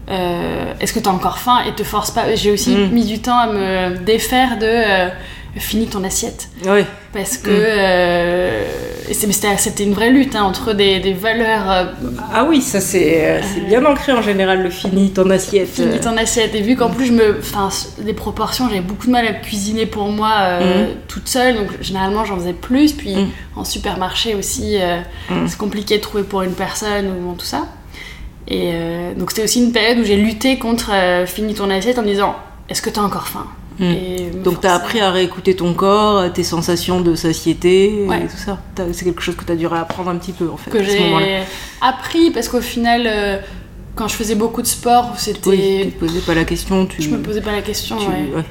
euh, 0.08 0.12
euh, 0.12 0.72
est-ce 0.80 0.92
que 0.92 1.00
tu 1.00 1.08
as 1.08 1.12
encore 1.12 1.38
faim 1.38 1.58
et 1.68 1.72
te 1.74 1.82
force 1.84 2.10
pas. 2.10 2.34
J'ai 2.34 2.50
aussi 2.50 2.74
Mm. 2.76 2.88
mis 2.90 3.04
du 3.04 3.20
temps 3.20 3.38
à 3.38 3.46
me 3.46 3.96
défaire 3.98 4.58
de 4.58 4.66
euh, 4.66 5.08
finis 5.56 5.86
ton 5.86 6.02
assiette. 6.04 6.48
Ouais. 6.66 6.84
Parce 7.12 7.36
que 7.38 7.48
Mm. 7.50 7.52
euh, 7.66 8.64
c'est- 9.12 9.26
mais 9.26 9.56
c'était 9.58 9.84
une 9.84 9.92
vraie 9.94 10.10
lutte 10.10 10.34
hein, 10.34 10.42
entre 10.42 10.72
des, 10.72 10.98
des 11.00 11.12
valeurs 11.12 11.70
euh, 11.70 11.84
Ah 12.32 12.44
oui, 12.44 12.60
ça 12.60 12.80
c'est 12.80 13.20
euh, 13.24 13.40
bien 13.68 13.84
ancré 13.84 14.12
en 14.12 14.20
général 14.22 14.62
le 14.62 14.70
fini 14.70 15.10
ton 15.10 15.28
assiette. 15.30 15.68
Finis 15.68 16.00
ton 16.00 16.16
assiette. 16.16 16.54
Et 16.54 16.60
vu 16.60 16.74
qu'en 16.76 16.90
plus, 16.90 17.06
je 17.06 17.12
me. 17.12 17.38
Enfin, 17.38 17.68
les 18.04 18.14
proportions, 18.14 18.68
j'avais 18.68 18.80
beaucoup 18.80 19.06
de 19.06 19.12
mal 19.12 19.26
à 19.26 19.32
cuisiner 19.32 19.86
pour 19.86 20.08
moi 20.08 20.32
euh, 20.40 20.86
toute 21.08 21.28
seule. 21.28 21.54
Donc, 21.56 21.68
généralement, 21.80 22.24
j'en 22.24 22.36
faisais 22.36 22.52
plus. 22.52 22.92
Puis, 22.92 23.14
Mm. 23.14 23.28
en 23.56 23.64
supermarché 23.64 24.34
aussi, 24.34 24.76
euh, 24.80 24.98
Mm. 25.30 25.46
c'est 25.46 25.58
compliqué 25.58 25.96
de 25.98 26.02
trouver 26.02 26.24
pour 26.24 26.42
une 26.42 26.52
personne 26.54 27.06
ou 27.06 27.28
bon, 27.28 27.34
tout 27.34 27.46
ça. 27.46 27.66
Et 28.48 28.70
euh, 28.74 29.14
donc, 29.14 29.30
c'était 29.30 29.44
aussi 29.44 29.62
une 29.64 29.72
période 29.72 29.98
où 29.98 30.04
j'ai 30.04 30.16
lutté 30.16 30.58
contre 30.58 30.90
euh, 30.92 31.26
finis 31.26 31.54
ton 31.54 31.70
assiette 31.70 31.98
en 31.98 32.02
me 32.02 32.08
disant 32.08 32.36
est-ce 32.68 32.82
que 32.82 32.90
t'as 32.90 33.02
encore 33.02 33.28
faim? 33.28 33.46
Mm. 33.78 33.84
Et 33.84 34.30
me 34.34 34.42
Donc 34.44 34.60
t'as 34.60 34.74
appris 34.74 35.00
à 35.00 35.10
réécouter 35.10 35.56
ton 35.56 35.74
corps, 35.74 36.32
tes 36.32 36.44
sensations 36.44 37.00
de 37.00 37.14
satiété 37.14 38.04
Ouais. 38.06 38.18
et 38.18 38.26
tout 38.26 38.36
ça. 38.36 38.58
C'est 38.92 39.04
quelque 39.04 39.22
chose 39.22 39.34
que 39.36 39.44
t'as 39.44 39.56
dû 39.56 39.66
réapprendre 39.66 40.10
un 40.10 40.16
petit 40.16 40.32
peu 40.32 40.48
en 40.48 40.56
fait. 40.56 40.70
que 40.70 40.82
j'ai 40.82 41.42
appris 41.80 42.30
parce 42.30 42.48
qu'au 42.48 42.60
final, 42.60 43.02
euh, 43.06 43.38
quand 43.96 44.08
je 44.08 44.14
faisais 44.14 44.34
beaucoup 44.34 44.62
de 44.62 44.66
sport, 44.66 45.14
c'était. 45.18 45.50
Oui, 45.50 45.80
tu 45.84 45.90
te 45.92 46.04
posais 46.04 46.20
pas 46.20 46.34
la 46.34 46.44
question. 46.44 46.86
Tu... 46.86 47.02
je 47.02 47.10
me 47.10 47.18
posais 47.18 47.40
pas 47.40 47.52
la 47.52 47.62
question. 47.62 47.96
tu- 47.96 48.06
ouais. 48.06 48.36
ouais. 48.36 48.44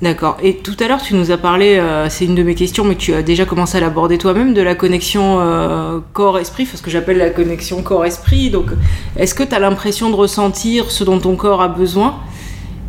D'accord. 0.00 0.36
Et 0.44 0.54
tout 0.54 0.76
à 0.78 0.86
l'heure, 0.86 1.02
tu 1.02 1.14
nous 1.14 1.32
as 1.32 1.38
parlé, 1.38 1.76
euh, 1.76 2.08
c'est 2.08 2.24
une 2.24 2.36
de 2.36 2.44
mes 2.44 2.54
questions, 2.54 2.84
mais 2.84 2.94
tu 2.94 3.14
as 3.14 3.22
déjà 3.22 3.44
commencé 3.44 3.78
à 3.78 3.80
l'aborder 3.80 4.16
toi-même, 4.16 4.54
de 4.54 4.62
la 4.62 4.76
connexion 4.76 5.40
euh, 5.40 5.98
corps-esprit, 6.12 6.66
ce 6.66 6.80
que 6.80 6.90
j'appelle 6.90 7.18
la 7.18 7.30
connexion 7.30 7.82
corps-esprit. 7.82 8.50
Donc, 8.50 8.66
est-ce 9.16 9.34
que 9.34 9.42
tu 9.42 9.52
as 9.52 9.58
l'impression 9.58 10.10
de 10.10 10.14
ressentir 10.14 10.92
ce 10.92 11.02
dont 11.02 11.18
ton 11.18 11.34
corps 11.34 11.62
a 11.62 11.68
besoin? 11.68 12.20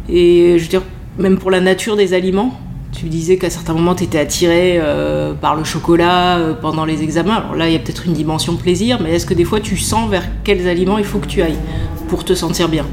Et 0.07 0.59
je 0.59 0.63
veux 0.63 0.69
dire, 0.69 0.83
même 1.17 1.39
pour 1.39 1.49
la 1.49 1.61
nature 1.61 1.95
des 1.95 2.13
aliments 2.13 2.59
tu 2.91 3.05
disais 3.05 3.37
qu'à 3.37 3.51
certains 3.51 3.73
moments, 3.73 3.95
tu 3.95 4.03
étais 4.03 4.17
attiré 4.17 4.77
euh, 4.77 5.33
par 5.33 5.55
le 5.55 5.63
chocolat 5.63 6.39
pendant 6.59 6.83
les 6.85 7.01
examens. 7.03 7.35
Alors 7.35 7.55
là, 7.55 7.69
il 7.69 7.73
y 7.73 7.75
a 7.75 7.79
peut-être 7.79 8.07
une 8.07 8.13
dimension 8.13 8.55
plaisir, 8.57 8.99
mais 9.01 9.13
est-ce 9.13 9.27
que 9.27 9.35
des 9.35 9.45
fois, 9.45 9.61
tu 9.61 9.77
sens 9.77 10.09
vers 10.09 10.25
quels 10.43 10.67
aliments 10.67 10.97
il 10.97 11.05
faut 11.05 11.19
que 11.19 11.27
tu 11.27 11.41
ailles 11.41 11.59
pour 12.09 12.25
te 12.25 12.33
sentir 12.33 12.67
bien? 12.67 12.85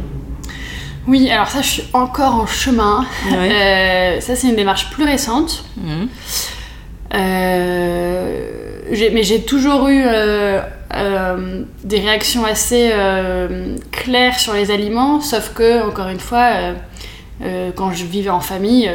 Oui, 1.07 1.31
alors 1.31 1.49
ça, 1.49 1.63
je 1.63 1.69
suis 1.69 1.85
encore 1.93 2.35
en 2.35 2.47
chemin. 2.47 3.07
Ouais. 3.31 3.51
Euh, 3.53 4.21
ça, 4.21 4.35
c'est 4.37 4.49
une 4.49 4.57
démarche 4.57 4.91
plus 4.91 5.05
récente. 5.05 5.65
Mhm. 5.77 6.09
Euh, 7.15 8.41
mais 9.13 9.23
j'ai 9.23 9.43
toujours 9.43 9.89
eu 9.89 10.03
euh, 10.05 10.61
des 11.85 12.01
réactions 12.01 12.45
assez 12.45 12.93
claires 13.93 14.39
sur 14.39 14.55
les 14.55 14.71
aliments, 14.71 15.21
sauf 15.21 15.53
que, 15.55 15.87
encore 15.87 16.09
une 16.09 16.21
fois, 16.21 16.51
quand 17.77 17.93
je 17.93 18.05
vivais 18.05 18.31
en 18.31 18.41
famille, 18.41 18.91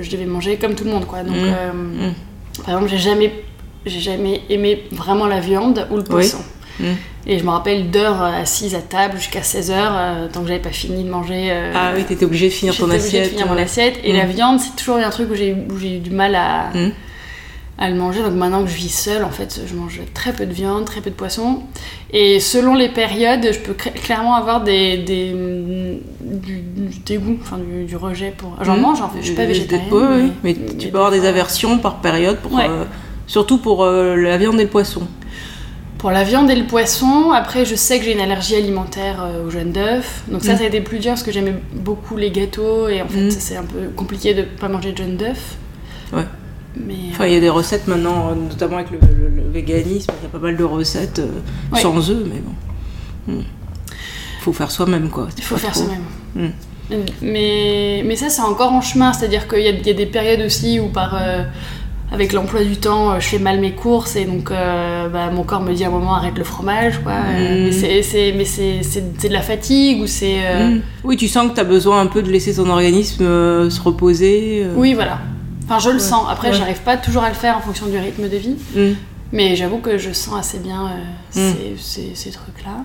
je 0.00 0.10
devais 0.10 0.26
manger 0.26 0.56
comme 0.56 0.74
tout 0.74 0.84
le 0.84 0.90
monde, 0.90 1.06
quoi. 1.06 1.22
Donc, 1.22 1.36
euh, 1.36 1.72
Mm. 2.08 2.62
Par 2.64 2.74
exemple, 2.74 2.90
j'ai 2.90 2.98
jamais, 2.98 3.44
j'ai 3.84 4.00
jamais 4.00 4.42
aimé 4.48 4.84
vraiment 4.92 5.26
la 5.26 5.40
viande 5.40 5.86
ou 5.90 5.96
le 5.96 6.04
poisson. 6.04 6.38
Mm. 6.80 6.84
Et 7.26 7.38
je 7.38 7.44
me 7.44 7.50
rappelle 7.50 7.90
d'heures 7.90 8.22
euh, 8.22 8.42
assise 8.42 8.74
à 8.74 8.80
table 8.82 9.16
jusqu'à 9.16 9.40
16h, 9.40 9.70
euh, 9.72 10.28
tant 10.32 10.42
que 10.42 10.48
j'avais 10.48 10.60
pas 10.60 10.70
fini 10.70 11.04
de 11.04 11.08
manger. 11.10 11.48
euh, 11.50 11.72
Ah 11.74 11.92
oui, 11.96 12.04
t'étais 12.04 12.24
obligé 12.24 12.48
de 12.48 12.52
finir 12.52 12.76
ton 12.76 12.84
obligée 12.84 12.98
de 13.00 13.06
assiette. 13.06 13.28
finir 13.30 13.46
mon 13.46 13.56
euh. 13.56 13.62
assiette. 13.62 14.00
Et 14.04 14.12
Mm. 14.12 14.16
la 14.16 14.24
viande, 14.26 14.60
c'est 14.60 14.76
toujours 14.76 14.96
un 14.96 15.10
truc 15.10 15.28
où 15.30 15.34
j'ai 15.34 15.50
eu 15.50 15.98
du 16.00 16.10
mal 16.10 16.34
à, 16.34 16.70
Mm. 16.74 16.90
à 17.78 17.88
le 17.90 17.94
manger. 17.96 18.22
Donc 18.22 18.34
maintenant 18.34 18.62
que 18.62 18.68
je 18.70 18.74
vis 18.76 18.88
seule, 18.94 19.24
en 19.24 19.30
fait, 19.30 19.60
je 19.66 19.74
mange 19.74 20.00
très 20.12 20.32
peu 20.32 20.44
de 20.46 20.52
viande, 20.52 20.84
très 20.84 21.00
peu 21.00 21.10
de 21.10 21.14
poisson. 21.14 21.60
Et 22.12 22.40
selon 22.40 22.74
les 22.74 22.88
périodes, 22.88 23.48
je 23.52 23.58
peux 23.58 23.72
cl- 23.72 23.92
clairement 23.94 24.34
avoir 24.34 24.62
des, 24.62 24.98
des, 24.98 25.32
du, 26.20 26.56
du 26.60 26.98
dégoût, 27.06 27.38
enfin 27.40 27.58
du, 27.58 27.84
du 27.84 27.96
rejet 27.96 28.32
pour. 28.36 28.56
J'en 28.62 28.76
mange, 28.76 29.00
en 29.00 29.08
fait, 29.08 29.18
je 29.20 29.26
suis 29.26 29.34
pas 29.34 29.46
végétarienne. 29.46 29.92
ouais, 29.92 30.00
ouais, 30.02 30.22
mais, 30.22 30.30
mais, 30.42 30.54
tu 30.54 30.86
mais 30.86 30.92
peux 30.92 30.98
avoir 30.98 31.10
des 31.12 31.24
aversions 31.26 31.78
par 31.78 31.96
période, 32.00 32.38
pour, 32.38 32.52
Ouais. 32.52 32.66
euh, 32.68 32.84
surtout 33.26 33.58
pour 33.58 33.84
la 33.86 34.36
viande 34.36 34.60
et 34.60 34.64
le 34.64 34.68
poisson. 34.68 35.02
Pour 36.04 36.10
la 36.10 36.22
viande 36.22 36.50
et 36.50 36.54
le 36.54 36.66
poisson, 36.66 37.30
après 37.32 37.64
je 37.64 37.74
sais 37.74 37.98
que 37.98 38.04
j'ai 38.04 38.12
une 38.12 38.20
allergie 38.20 38.56
alimentaire 38.56 39.22
euh, 39.22 39.46
aux 39.46 39.50
jaunes 39.50 39.72
d'œufs. 39.72 40.22
Donc 40.28 40.44
ça, 40.44 40.52
Mm. 40.52 40.56
ça 40.58 40.64
a 40.64 40.66
été 40.66 40.82
plus 40.82 40.98
dur 40.98 41.12
parce 41.12 41.22
que 41.22 41.32
j'aimais 41.32 41.54
beaucoup 41.72 42.18
les 42.18 42.30
gâteaux 42.30 42.88
et 42.88 43.00
en 43.00 43.08
fait 43.08 43.22
Mm. 43.22 43.30
c'est 43.30 43.56
un 43.56 43.62
peu 43.62 43.88
compliqué 43.96 44.34
de 44.34 44.42
pas 44.42 44.68
manger 44.68 44.92
de 44.92 44.98
jaunes 44.98 45.16
d'œufs. 45.16 45.56
Ouais. 46.12 46.26
Mais 46.76 46.94
Enfin, 47.10 47.24
il 47.24 47.32
y 47.32 47.36
a 47.36 47.40
des 47.40 47.48
recettes 47.48 47.86
maintenant, 47.88 48.28
euh, 48.28 48.34
notamment 48.34 48.76
avec 48.76 48.90
le, 48.90 48.98
le- 48.98 49.30
le 49.34 49.50
véganisme, 49.50 50.10
il 50.20 50.24
y 50.24 50.26
a 50.26 50.28
pas 50.28 50.38
mal 50.40 50.58
de 50.58 50.64
recettes 50.64 51.20
euh, 51.20 51.28
Ouais. 51.72 51.80
sans 51.80 52.10
œufs, 52.10 52.22
mais 52.30 52.40
bon. 52.40 53.32
Hmm. 53.38 53.42
Faut 54.42 54.52
faire 54.52 54.70
soi-même, 54.70 55.08
quoi. 55.08 55.28
il 55.38 55.42
faut 55.42 55.56
faire 55.56 55.74
soi-même. 55.74 56.02
Mm. 56.34 56.96
Mais, 57.22 58.02
mais 58.04 58.16
ça, 58.16 58.28
c'est 58.28 58.42
encore 58.42 58.72
en 58.74 58.82
chemin. 58.82 59.14
C'est-à-dire 59.14 59.48
qu'il 59.48 59.60
y, 59.62 59.68
a- 59.68 59.70
il 59.70 59.86
y 59.86 59.90
a 59.90 59.94
des 59.94 60.04
périodes 60.04 60.42
aussi 60.42 60.78
où, 60.80 60.88
par, 60.88 61.14
euh, 61.18 61.44
avec 62.14 62.32
l'emploi 62.32 62.64
du 62.64 62.76
temps, 62.76 63.10
euh, 63.12 63.20
je 63.20 63.26
fais 63.26 63.38
mal 63.38 63.60
mes 63.60 63.72
courses 63.72 64.16
et 64.16 64.24
donc 64.24 64.50
euh, 64.50 65.08
bah, 65.08 65.30
mon 65.30 65.42
corps 65.42 65.60
me 65.60 65.74
dit 65.74 65.84
à 65.84 65.88
un 65.88 65.90
moment 65.90 66.14
arrête 66.14 66.38
le 66.38 66.44
fromage. 66.44 67.00
Quoi. 67.02 67.12
Euh, 67.12 67.70
Mm. 67.70 68.36
mais 68.36 68.44
c'est- 68.44 69.28
de 69.28 69.32
la 69.32 69.42
fatigue 69.42 70.00
ou 70.00 70.06
c'est. 70.06 70.38
euh, 70.46 70.68
Hmm. 70.70 70.80
Oui, 71.04 71.16
tu 71.16 71.28
sens 71.28 71.48
que 71.50 71.54
tu 71.54 71.60
as 71.60 71.64
besoin 71.64 72.00
un 72.00 72.06
peu 72.06 72.22
de 72.22 72.30
laisser 72.30 72.54
ton 72.54 72.68
organisme 72.70 73.24
euh, 73.24 73.68
se 73.68 73.80
reposer. 73.80 74.64
Oui, 74.76 74.94
voilà. 74.94 75.18
Enfin, 75.64 75.78
je 75.78 75.90
le 75.90 75.98
sens. 75.98 76.24
Après, 76.30 76.48
Ouais. 76.50 76.54
j'arrive 76.54 76.80
pas 76.82 76.96
toujours 76.96 77.22
à 77.24 77.28
le 77.28 77.34
faire 77.34 77.56
en 77.56 77.60
fonction 77.60 77.86
du 77.86 77.98
rythme 77.98 78.28
de 78.28 78.36
vie. 78.36 78.56
Hmm. 78.76 78.94
Mais 79.32 79.56
j'avoue 79.56 79.78
que 79.78 79.98
je 79.98 80.12
sens 80.12 80.38
assez 80.38 80.58
bien 80.58 80.84
Mm. 80.84 81.40
ces, 81.40 81.74
ces- 81.78 82.12
ces 82.14 82.30
trucs-là. 82.30 82.84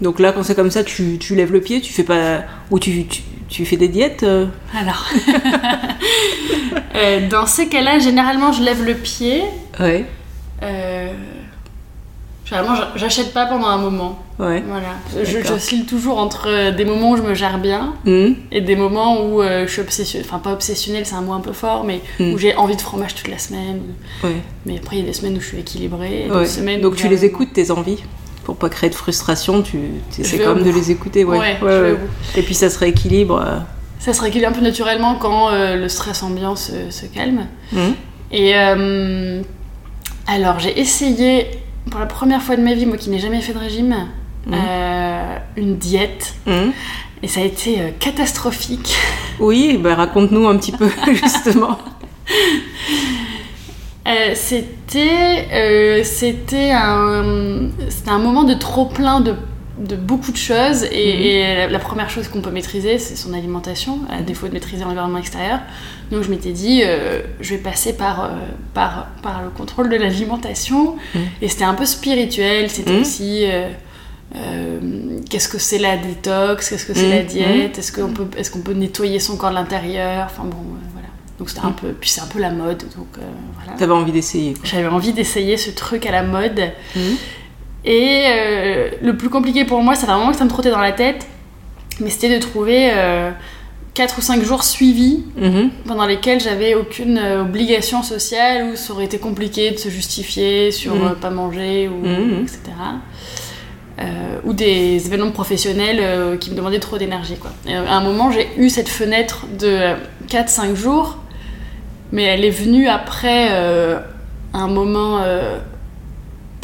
Donc 0.00 0.18
là, 0.18 0.32
quand 0.32 0.42
c'est 0.42 0.56
comme 0.56 0.70
ça, 0.72 0.82
tu, 0.82 1.18
tu 1.18 1.34
lèves 1.36 1.52
le 1.52 1.60
pied, 1.60 1.80
tu 1.80 1.92
fais 1.92 2.02
pas. 2.02 2.42
Ou 2.72 2.78
tu, 2.80 3.04
tu, 3.06 3.22
tu 3.48 3.64
fais 3.64 3.76
des 3.76 3.86
diètes. 3.88 4.24
Alors, 4.76 5.06
Euh, 6.96 7.28
dans 7.28 7.46
ces 7.46 7.68
cas-là, 7.68 7.98
généralement, 7.98 8.52
je 8.52 8.62
lève 8.62 8.84
le 8.84 8.94
pied. 8.94 9.42
Ouais, 9.80 10.04
Euh, 10.62 11.08
Généralement, 12.44 12.76
j'a- 12.76 12.92
j'achète 12.96 13.32
pas 13.32 13.46
pendant 13.46 13.66
un 13.68 13.78
moment. 13.78 14.18
ouais. 14.38 14.62
Voilà. 14.68 14.88
Je-. 15.24 15.42
J'oscille 15.46 15.86
toujours 15.86 16.18
entre 16.18 16.48
euh, 16.48 16.72
des 16.72 16.84
moments 16.84 17.12
où 17.12 17.16
je 17.16 17.22
me 17.22 17.32
gère 17.34 17.58
bien 17.58 17.94
Hmm. 18.04 18.32
et 18.52 18.60
des 18.60 18.76
moments 18.76 19.24
où 19.24 19.40
euh, 19.40 19.66
je 19.66 19.72
suis 19.72 19.80
obsessionnelle. 19.80 20.26
Enfin, 20.28 20.38
pas 20.40 20.52
obsessionnelle, 20.52 21.06
c'est 21.06 21.14
un 21.14 21.22
mot 21.22 21.32
un 21.32 21.40
peu 21.40 21.54
fort, 21.54 21.84
mais 21.84 22.00
Mm. 22.20 22.32
où 22.34 22.38
j'ai 22.38 22.54
envie 22.56 22.76
de 22.76 22.82
fromage 22.82 23.14
toute 23.14 23.28
la 23.28 23.38
semaine. 23.38 23.80
Ouais. 24.22 24.36
Mais 24.66 24.76
après, 24.76 24.96
il 24.96 25.00
y 25.00 25.02
a 25.02 25.06
des 25.06 25.14
semaines 25.14 25.36
où 25.38 25.40
je 25.40 25.46
suis 25.46 25.58
équilibrée. 25.58 26.26
et 26.26 26.30
Ouais. 26.30 26.44
semaines 26.46 26.82
Donc 26.82 26.96
tu 26.96 27.08
les 27.08 27.24
écoutes, 27.24 27.52
tes 27.54 27.70
envies 27.70 28.02
Pour 28.44 28.56
pas 28.56 28.68
créer 28.68 28.90
de 28.90 28.94
frustration, 28.94 29.62
tu 29.62 29.78
essaies 30.18 30.38
quand 30.38 30.54
même 30.54 30.64
de 30.64 30.70
les 30.70 30.90
écouter. 30.90 31.24
Ouais. 31.24 31.38
Ouais, 31.38 31.56
Ouais. 31.62 31.96
Et 32.36 32.42
puis 32.42 32.54
ça 32.54 32.68
se 32.68 32.78
rééquilibre. 32.78 33.42
Ça 34.04 34.12
se 34.12 34.20
régule 34.20 34.44
un 34.44 34.52
peu 34.52 34.60
naturellement 34.60 35.14
quand 35.14 35.48
euh, 35.48 35.76
le 35.76 35.88
stress 35.88 36.22
ambiant 36.22 36.56
se, 36.56 36.90
se 36.90 37.06
calme. 37.06 37.46
Hmm. 37.72 37.92
Et 38.30 38.52
euh, 38.54 39.40
alors, 40.26 40.58
j'ai 40.60 40.78
essayé 40.78 41.46
pour 41.90 42.00
la 42.00 42.04
première 42.04 42.42
fois 42.42 42.56
de 42.56 42.60
ma 42.60 42.74
vie, 42.74 42.84
moi 42.84 42.98
qui 42.98 43.08
n'ai 43.08 43.18
jamais 43.18 43.40
fait 43.40 43.54
de 43.54 43.58
régime, 43.58 43.96
Mhm. 44.46 44.54
euh, 44.54 45.36
une 45.56 45.78
diète. 45.78 46.34
Hmm. 46.46 46.68
Et 47.22 47.28
ça 47.28 47.40
a 47.40 47.44
été 47.44 47.94
catastrophique. 47.98 48.94
Oui, 49.40 49.78
bah, 49.82 49.94
raconte-nous 49.94 50.46
un 50.48 50.56
petit 50.58 50.72
peu, 50.72 50.88
justement. 51.12 51.78
C'était 54.34 56.04
c'était 56.04 56.70
un, 56.72 57.70
c'était 57.88 58.10
un 58.10 58.18
moment 58.18 58.44
de 58.44 58.52
trop 58.54 58.84
plein 58.84 59.20
de, 59.20 59.34
de 59.78 59.96
beaucoup 59.96 60.30
de 60.30 60.36
choses. 60.36 60.84
Et, 60.84 60.88
Mhm. 60.88 61.22
et 61.22 61.68
la, 61.68 61.78
première 61.78 62.08
chose 62.10 62.28
qu'on 62.28 62.40
peut 62.40 62.50
maîtriser, 62.50 62.98
c'est 62.98 63.16
son 63.16 63.32
alimentation, 63.34 63.98
à 64.10 64.20
défaut 64.22 64.46
de 64.48 64.52
maîtriser 64.52 64.84
l'environnement 64.84 65.18
extérieur. 65.18 65.60
Donc 66.12 66.22
je 66.22 66.30
m'étais 66.30 66.52
dit, 66.52 66.82
euh, 66.84 67.22
je 67.40 67.50
vais 67.54 67.60
passer 67.60 67.92
par, 67.96 68.24
euh, 68.24 68.28
par, 68.72 69.08
par 69.22 69.42
le 69.42 69.50
contrôle 69.50 69.88
de 69.88 69.96
l'alimentation. 69.96 70.96
Mhm. 71.14 71.22
Et 71.42 71.48
c'était 71.48 71.64
un 71.64 71.74
peu 71.74 71.86
spirituel. 71.86 72.70
C'était 72.70 72.92
Mhm. 72.92 73.00
aussi. 73.00 73.44
euh, 73.46 73.68
qu'est-ce 75.30 75.48
que 75.48 75.58
c'est 75.58 75.78
la 75.78 75.96
détox 75.96 76.68
Qu'est-ce 76.68 76.86
que 76.86 76.94
c'est 76.94 77.04
Mhm. 77.06 77.10
la 77.10 77.22
diète 77.22 77.78
Est-ce 77.78 77.92
qu'on 77.92 78.08
peut, 78.12 78.26
est 78.36 78.50
qu'on 78.50 78.60
peut 78.62 78.72
nettoyer 78.72 79.20
son 79.20 79.36
corps 79.36 79.50
de 79.50 79.54
l'intérieur? 79.54 80.26
Enfin 80.26 80.42
bon, 80.44 80.56
voilà. 80.92 81.08
Donc 81.38 81.50
c'était 81.50 81.60
un 81.64 81.68
Mhm. 81.68 81.74
peu. 81.74 81.88
Puis 82.00 82.10
c'est 82.10 82.20
un 82.20 82.26
peu 82.26 82.40
la 82.40 82.50
mode. 82.50 82.78
Donc 82.96 83.06
voilà. 83.56 83.78
T'avais 83.78 83.92
envie 83.92 84.12
d'essayer. 84.12 84.54
J'avais 84.64 84.88
envie 84.88 85.12
d'essayer 85.12 85.56
ce 85.56 85.70
truc 85.70 86.06
à 86.06 86.10
la 86.12 86.22
mode. 86.24 86.60
Et 87.84 88.24
euh, 88.28 88.90
le 89.02 89.16
plus 89.16 89.28
compliqué 89.28 89.64
pour 89.64 89.82
moi, 89.82 89.94
ça 89.94 90.06
fait 90.06 90.12
un 90.12 90.18
moment 90.18 90.30
que 90.32 90.38
ça 90.38 90.44
me 90.44 90.50
trottait 90.50 90.70
dans 90.70 90.78
la 90.80 90.92
tête, 90.92 91.26
mais 92.00 92.08
c'était 92.10 92.34
de 92.34 92.40
trouver 92.40 92.90
4 93.94 94.18
ou 94.18 94.22
5 94.22 94.42
jours 94.42 94.64
suivis 94.64 95.22
Mhm. 95.36 95.70
pendant 95.86 96.06
lesquels 96.06 96.40
j'avais 96.40 96.74
aucune 96.74 97.18
euh, 97.18 97.42
obligation 97.42 98.02
sociale 98.02 98.70
ou 98.72 98.76
ça 98.76 98.92
aurait 98.92 99.04
été 99.04 99.18
compliqué 99.18 99.70
de 99.70 99.76
se 99.78 99.88
justifier 99.88 100.72
sur 100.72 100.94
euh, 100.94 101.10
pas 101.14 101.30
manger 101.30 101.88
ou 101.88 102.04
Mhm. 102.06 102.42
etc. 102.42 102.58
Euh, 104.00 104.04
ou 104.42 104.52
des 104.52 105.06
événements 105.06 105.30
professionnels 105.30 105.98
euh, 106.00 106.36
qui 106.36 106.50
me 106.50 106.56
demandaient 106.56 106.80
trop 106.80 106.98
d'énergie. 106.98 107.36
quoi. 107.36 107.52
Et 107.68 107.74
à 107.76 107.92
un 107.94 108.00
moment, 108.02 108.32
j'ai 108.32 108.48
eu 108.56 108.68
cette 108.68 108.88
fenêtre 108.88 109.46
de 109.56 109.94
4-5 110.28 110.74
jours, 110.74 111.18
mais 112.10 112.24
elle 112.24 112.44
est 112.44 112.50
venue 112.50 112.88
après 112.88 113.48
euh, 113.52 114.00
un 114.52 114.66
moment 114.66 115.20
euh, 115.22 115.58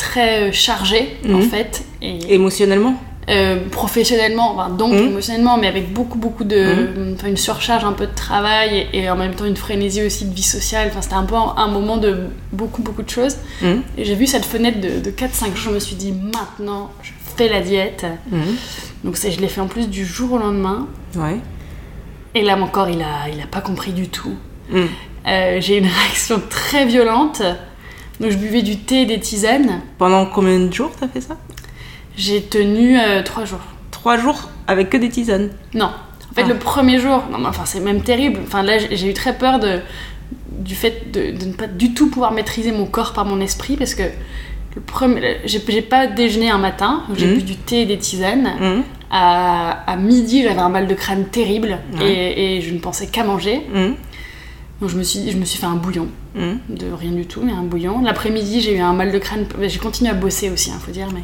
très 0.00 0.52
chargé, 0.52 1.16
en 1.28 1.38
Mhm. 1.38 1.42
fait. 1.42 1.84
Et, 2.02 2.34
Émotionnellement 2.34 2.94
euh, 3.28 3.68
professionnellement, 3.70 4.54
enfin, 4.56 4.70
donc 4.70 4.92
Mhm. 4.92 5.06
émotionnellement, 5.10 5.56
mais 5.56 5.68
avec 5.68 5.92
beaucoup, 5.92 6.18
beaucoup 6.18 6.42
de. 6.42 7.14
enfin, 7.14 7.28
une 7.28 7.36
surcharge 7.36 7.84
un 7.84 7.92
peu 7.92 8.06
de 8.06 8.14
travail 8.14 8.88
et, 8.92 8.98
et 9.02 9.10
en 9.10 9.14
même 9.14 9.34
temps 9.34 9.44
une 9.44 9.56
frénésie 9.56 10.02
aussi 10.02 10.24
de 10.24 10.34
vie 10.34 10.42
sociale. 10.42 10.88
Enfin, 10.90 11.00
c'était 11.02 11.14
un 11.14 11.22
peu 11.24 11.36
un, 11.36 11.54
un 11.56 11.68
moment 11.68 11.96
de 11.98 12.12
beaucoup, 12.52 12.82
beaucoup 12.82 13.02
de 13.02 13.10
choses. 13.10 13.36
Mhm. 13.62 13.82
Et 13.98 14.04
j'ai 14.04 14.16
vu 14.16 14.26
cette 14.26 14.44
fenêtre 14.46 14.80
de, 14.80 14.98
de 14.98 15.10
4-5 15.10 15.54
jours, 15.54 15.70
je 15.70 15.70
me 15.70 15.78
suis 15.78 15.94
dit 15.96 16.12
maintenant, 16.12 16.90
je 17.02 17.10
fais 17.36 17.48
la 17.48 17.60
diète. 17.60 18.04
Donc 19.04 19.16
je 19.16 19.40
l'ai 19.40 19.48
fait 19.48 19.60
en 19.60 19.68
plus 19.68 19.88
du 19.88 20.04
jour 20.04 20.32
au 20.32 20.38
lendemain. 20.38 20.88
Ouais. 21.14 21.38
Et 22.34 22.42
là, 22.42 22.56
mon 22.56 22.66
corps, 22.66 22.88
il 22.88 23.02
a, 23.02 23.28
il 23.32 23.40
a 23.40 23.46
pas 23.46 23.60
compris 23.60 23.92
du 23.92 24.08
tout. 24.08 24.34
Euh, 24.74 25.58
j'ai 25.60 25.76
une 25.78 25.86
réaction 26.00 26.40
très 26.50 26.84
violente. 26.86 27.42
Donc 28.20 28.30
je 28.30 28.36
buvais 28.36 28.62
du 28.62 28.76
thé 28.78 29.02
et 29.02 29.06
des 29.06 29.18
tisanes. 29.20 29.80
Pendant 29.98 30.26
combien 30.26 30.58
de 30.60 30.72
jours 30.72 30.90
t'as 30.98 31.08
fait 31.08 31.20
ça? 31.20 31.36
J'ai 32.16 32.42
tenu 32.42 32.96
3 33.24 33.44
jours. 33.44 33.60
Trois 33.90 34.16
jours 34.18 34.50
avec 34.66 34.90
que 34.90 34.96
des 34.96 35.08
tisanes? 35.08 35.50
Non. 35.74 35.86
En 36.30 36.34
fait, 36.34 36.42
Ah. 36.44 36.48
le 36.48 36.58
premier 36.58 36.98
jour, 37.00 37.22
non, 37.32 37.38
mais 37.38 37.46
enfin, 37.48 37.64
c'est 37.64 37.80
même 37.80 38.02
terrible. 38.02 38.38
Enfin, 38.46 38.62
là, 38.62 38.78
j'ai 38.78 39.08
eu 39.10 39.14
très 39.14 39.36
peur 39.36 39.58
de, 39.58 39.80
du 40.50 40.74
fait 40.74 41.10
de, 41.12 41.36
de 41.36 41.44
ne 41.46 41.52
pas 41.54 41.66
du 41.66 41.92
tout 41.94 42.08
pouvoir 42.10 42.32
maîtriser 42.32 42.70
mon 42.72 42.86
corps 42.86 43.12
par 43.12 43.24
mon 43.24 43.40
esprit 43.40 43.76
parce 43.76 43.94
que 43.94 44.02
le 44.76 44.80
premier, 44.82 45.38
j'ai 45.44 45.82
pas 45.82 46.06
déjeuné 46.06 46.48
un 46.50 46.58
matin, 46.58 47.02
j'ai 47.16 47.26
Mhm. 47.26 47.34
bu 47.36 47.42
du 47.42 47.56
thé 47.56 47.82
et 47.82 47.86
des 47.86 47.98
tisanes. 47.98 48.52
Mhm. 48.60 48.82
À, 49.10 49.82
à 49.90 49.96
midi, 49.96 50.44
j'avais 50.44 50.60
un 50.60 50.68
mal 50.68 50.86
de 50.86 50.94
crâne 50.94 51.24
terrible 51.24 51.78
Ouais. 51.98 52.08
et, 52.08 52.56
et 52.58 52.60
je 52.60 52.72
ne 52.72 52.78
pensais 52.78 53.08
qu'à 53.08 53.24
manger. 53.24 53.62
Mhm. 53.74 53.94
Donc, 54.80 54.88
je 54.90 54.96
me 54.96 55.02
suis, 55.02 55.30
je 55.30 55.36
me 55.36 55.44
suis 55.44 55.58
fait 55.58 55.66
un 55.66 55.74
bouillon 55.76 56.08
Mhm. 56.34 56.58
de 56.70 56.86
rien 56.92 57.10
du 57.12 57.26
tout, 57.26 57.40
mais 57.44 57.52
un 57.52 57.62
bouillon. 57.62 58.00
L'après-midi, 58.02 58.60
j'ai 58.62 58.76
eu 58.76 58.80
un 58.80 58.92
mal 58.94 59.12
de 59.12 59.18
crâne. 59.18 59.46
J'ai 59.62 59.78
continué 59.78 60.10
à 60.10 60.14
bosser 60.14 60.50
aussi, 60.50 60.70
il 60.74 60.80
faut 60.80 60.90
dire, 60.92 61.08
mais 61.12 61.20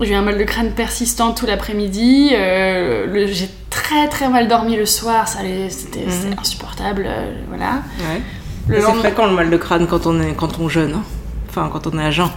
j'ai 0.00 0.12
eu 0.12 0.14
un 0.14 0.22
mal 0.22 0.38
de 0.38 0.44
crâne 0.44 0.70
persistant 0.72 1.32
tout 1.32 1.44
l'après-midi. 1.46 2.30
euh, 2.32 3.26
j'ai 3.30 3.48
très 3.68 4.08
très 4.08 4.28
mal 4.28 4.48
dormi 4.48 4.76
le 4.76 4.86
soir, 4.86 5.28
ça 5.28 5.40
allait- 5.40 5.68
c'était 5.70 6.06
insupportable, 6.38 7.04
euh, 7.06 7.32
voilà. 7.48 7.82
Ouais. 7.98 8.20
Le 8.68 8.76
C'est 8.76 8.82
lendemain- 8.82 9.00
fréquent 9.00 9.26
le 9.26 9.34
mal 9.34 9.50
de 9.50 9.56
crâne 9.56 9.86
quand 9.86 10.06
on 10.06 10.20
est 10.20 10.34
quand 10.34 10.58
on 10.60 10.68
jeûne. 10.68 10.92
hein. 10.94 11.02
Enfin, 11.50 11.68
quand 11.72 11.86
on 11.88 11.98
est 11.98 12.04
à 12.04 12.10
jeun. 12.10 12.30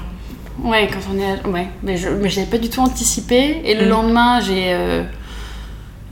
Ouais, 0.63 0.89
quand 0.91 0.99
on 1.13 1.17
est, 1.19 1.31
à- 1.45 1.47
ouais, 1.49 1.67
mais 1.83 1.97
je, 1.97 2.07
l'avais 2.09 2.45
pas 2.49 2.57
du 2.57 2.69
tout 2.69 2.81
anticipé. 2.81 3.61
Et 3.63 3.75
le 3.75 3.83
Mhm. 3.83 3.89
lendemain, 3.89 4.39
j'ai, 4.41 4.73
euh, 4.73 5.03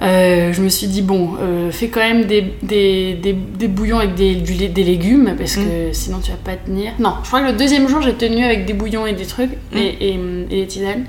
je 0.03 0.61
me 0.61 0.69
suis 0.69 0.87
dit 0.87 1.01
bon, 1.01 1.35
euh, 1.39 1.71
fais 1.71 1.87
quand 1.87 2.01
même 2.01 2.25
des, 2.25 2.53
des, 2.61 3.13
des, 3.13 3.33
des 3.33 3.67
bouillons 3.67 3.99
avec 3.99 4.15
des, 4.15 4.35
du 4.35 4.53
lait- 4.53 4.67
des 4.69 4.83
légumes 4.83 5.35
parce 5.37 5.55
que 5.55 5.91
sinon 5.93 6.19
tu 6.19 6.31
vas 6.31 6.37
pas 6.37 6.55
tenir. 6.55 6.91
Non, 6.99 7.15
je 7.23 7.27
crois 7.27 7.41
que 7.41 7.47
le 7.47 7.53
deuxième 7.53 7.87
jour 7.87 8.01
j'ai 8.01 8.13
tenu 8.13 8.43
avec 8.43 8.65
des 8.65 8.73
bouillons 8.73 9.05
et 9.05 9.13
des 9.13 9.25
trucs 9.25 9.51
Mhm. 9.71 9.77
et, 9.77 10.09
et, 10.09 10.19
et 10.51 10.61
des 10.61 10.67
tisanes. 10.67 11.05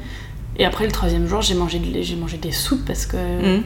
Et 0.59 0.65
après 0.65 0.85
le 0.87 0.93
troisième 0.93 1.27
jour 1.27 1.43
j'ai 1.43 1.55
mangé, 1.55 1.79
de- 1.81 2.03
j'ai 2.03 2.17
mangé 2.17 2.37
des 2.37 2.53
soupes 2.53 2.85
parce 2.87 3.07
que 3.07 3.17
Mhm. 3.17 3.63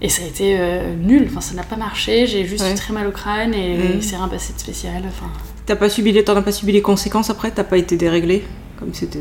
et 0.00 0.08
ça 0.08 0.22
a 0.22 0.26
été 0.26 0.56
euh, 0.58 0.94
nul. 0.96 1.26
Enfin 1.30 1.40
ça 1.42 1.54
n'a 1.54 1.62
pas 1.62 1.76
marché. 1.76 2.26
J'ai 2.26 2.44
juste 2.46 2.62
Ouais. 2.64 2.72
eu 2.72 2.74
très 2.74 2.92
mal 2.94 3.06
au 3.06 3.12
crâne 3.12 3.52
et 3.52 3.76
Mhm. 3.76 3.84
il 3.96 4.02
s'est 4.02 4.16
rien 4.16 4.28
passé 4.28 4.52
de 4.54 4.58
spécial. 4.58 5.02
Enfin 5.06 5.26
T'as 5.66 5.76
pas 5.76 5.88
subi 5.90 6.12
les, 6.12 6.22
t'en 6.24 6.36
as 6.36 6.42
pas 6.42 6.52
subi 6.52 6.72
les 6.72 6.82
conséquences 6.82 7.28
après? 7.28 7.50
T'as 7.50 7.64
pas 7.64 7.76
été 7.76 7.96
déréglé? 7.96 8.44
Comme 8.78 8.94
c'était 8.94 9.18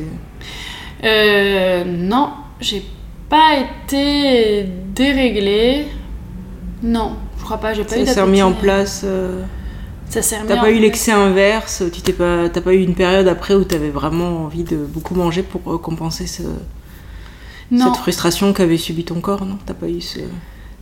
Euh, 1.04 1.84
non, 1.86 2.30
j'ai 2.62 2.84
pas 3.30 3.54
été 3.60 4.66
déréglée. 4.94 5.88
Non, 6.84 7.16
je 7.40 7.44
crois 7.44 7.58
pas, 7.58 7.74
j'ai 7.74 7.84
pas 7.84 7.98
eu 7.98 8.06
Ça 8.06 8.14
s'est 8.14 8.22
remis 8.22 8.42
en 8.42 8.52
place. 8.54 9.02
euh, 9.06 9.42
Ça 10.10 10.22
s'est 10.22 10.38
remis 10.38 10.48
T'as 10.50 10.58
pas 10.62 10.70
eu 10.72 10.80
l'excès 10.80 11.12
inverse 11.12 11.84
Tu 11.92 12.02
t'es 12.02 12.14
pas, 12.14 12.48
t'as 12.50 12.62
pas 12.62 12.74
eu 12.74 12.82
une 12.84 12.94
période 12.96 13.28
après 13.28 13.56
où 13.56 13.64
t'avais 13.64 13.90
vraiment 13.90 14.44
envie 14.46 14.64
de 14.64 14.78
beaucoup 14.78 15.16
manger 15.16 15.42
pour 15.44 15.74
euh, 15.74 15.78
compenser 15.78 16.28
ce- 16.28 16.44
cette 17.72 17.96
frustration 17.98 18.54
qu'avait 18.54 18.78
subi 18.78 19.04
ton 19.04 19.20
corps, 19.22 19.46
non? 19.46 19.58
T'as 19.66 19.74
pas 19.74 19.88
eu 19.90 20.00
ce. 20.02 20.20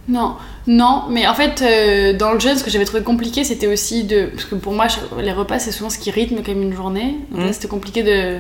non, 0.10 0.36
non, 0.68 1.04
mais 1.10 1.26
en 1.28 1.34
fait, 1.34 1.62
euh, 1.62 2.12
dans 2.18 2.34
le 2.34 2.40
jeûne, 2.42 2.58
ce 2.58 2.64
que 2.66 2.70
j'avais 2.70 2.84
trouvé 2.84 3.04
compliqué, 3.04 3.46
c'était 3.46 3.68
aussi 3.68 4.04
de. 4.04 4.26
Parce 4.26 4.44
que 4.46 4.56
pour 4.56 4.74
moi, 4.74 4.88
les 5.22 5.32
repas, 5.32 5.60
c'est 5.60 5.72
souvent 5.72 5.90
ce 5.90 5.98
qui 5.98 6.12
rythme 6.12 6.38
quand 6.46 6.52
même 6.54 6.64
une 6.64 6.74
journée. 6.76 7.16
Donc 7.32 7.40
là, 7.40 7.46
Mhm. 7.48 7.54
c'était 7.54 7.70
compliqué 7.70 8.04
de. 8.04 8.40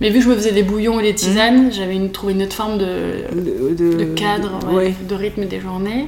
Mais 0.00 0.10
vu 0.10 0.18
que 0.18 0.24
je 0.24 0.28
me 0.30 0.34
faisais 0.36 0.52
des 0.52 0.62
bouillons 0.62 1.00
et 1.00 1.02
des 1.02 1.14
tisanes, 1.14 1.72
j'avais 1.72 1.96
une, 1.96 2.12
trouvé 2.12 2.32
une 2.32 2.42
autre 2.44 2.54
forme 2.54 2.78
de, 2.78 3.24
de, 3.34 3.74
de- 3.74 3.96
de 3.98 4.04
cadre, 4.14 4.58
ouais. 4.68 4.74
ouais, 4.74 4.94
de 5.08 5.14
rythme 5.14 5.46
des 5.46 5.60
journées. 5.60 6.06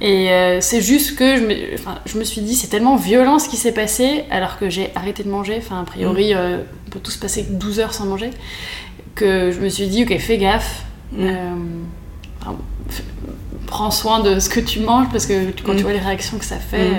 Et 0.00 0.30
euh, 0.30 0.60
c'est 0.60 0.80
juste 0.82 1.16
que 1.16 1.36
je 1.36 1.40
me, 1.42 1.54
enfin, 1.74 1.96
je 2.06 2.18
me 2.18 2.24
suis 2.24 2.40
dit, 2.42 2.54
c'est 2.54 2.68
tellement 2.68 2.96
violent 2.96 3.38
ce 3.38 3.48
qui 3.48 3.56
s'est 3.56 3.72
passé, 3.72 4.24
alors 4.30 4.58
que 4.58 4.68
j'ai 4.70 4.90
arrêté 4.94 5.22
de 5.24 5.28
manger. 5.30 5.56
Enfin, 5.58 5.80
a 5.80 5.84
priori, 5.84 6.34
Mm. 6.34 6.36
euh, 6.36 6.58
on 6.86 6.90
peut 6.90 7.00
tous 7.00 7.16
passer 7.16 7.44
12 7.50 7.80
heures 7.80 7.94
sans 7.94 8.04
manger. 8.04 8.30
Que 9.14 9.50
je 9.50 9.60
me 9.60 9.68
suis 9.70 9.86
dit, 9.88 10.02
ok, 10.04 10.16
fais 10.18 10.38
gaffe. 10.38 10.84
Mm. 11.12 11.16
Euh, 11.20 11.34
enfin, 12.42 12.56
prends 13.66 13.90
soin 13.90 14.20
de 14.20 14.38
ce 14.38 14.48
que 14.50 14.60
tu 14.60 14.80
manges, 14.80 15.08
parce 15.10 15.26
que 15.26 15.50
quand 15.64 15.74
tu 15.74 15.82
vois 15.82 15.92
les 15.94 15.98
réactions 15.98 16.36
que 16.38 16.44
ça 16.44 16.56
fait. 16.58 16.90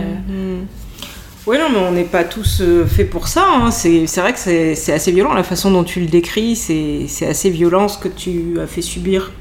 Ouais, 1.47 1.57
non, 1.57 1.69
mais 1.71 1.79
on 1.79 1.93
n'est 1.93 2.03
pas 2.03 2.25
tous 2.25 2.59
euh, 2.61 2.85
faits 2.85 3.09
pour 3.09 3.29
ça. 3.29 3.45
hein. 3.49 3.71
C'est 3.71 4.05
vrai 4.17 4.33
que 4.33 4.39
c'est 4.39 4.91
assez 4.91 5.11
violent. 5.13 5.33
La 5.33 5.43
façon 5.43 5.71
dont 5.71 5.85
tu 5.85 6.01
le 6.01 6.07
décris, 6.07 6.57
c'est 6.57 7.25
assez 7.25 7.49
violent 7.49 7.87
ce 7.87 7.97
que 7.97 8.09
tu 8.09 8.59
as 8.59 8.67
fait 8.67 8.81
subir 8.81 9.31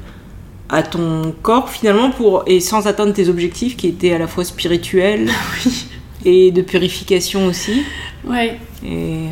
à 0.69 0.83
ton 0.83 1.33
corps 1.41 1.69
finalement 1.69 2.09
pour 2.11 2.43
et 2.47 2.59
sans 2.59 2.87
atteindre 2.87 3.13
tes 3.13 3.29
objectifs 3.29 3.77
qui 3.77 3.87
étaient 3.87 4.11
à 4.13 4.17
la 4.17 4.27
fois 4.27 4.43
spirituels 4.45 5.29
et 6.25 6.51
de 6.51 6.61
purification 6.61 7.45
aussi. 7.45 7.83
ouais. 8.25 8.57
Et 8.85 9.27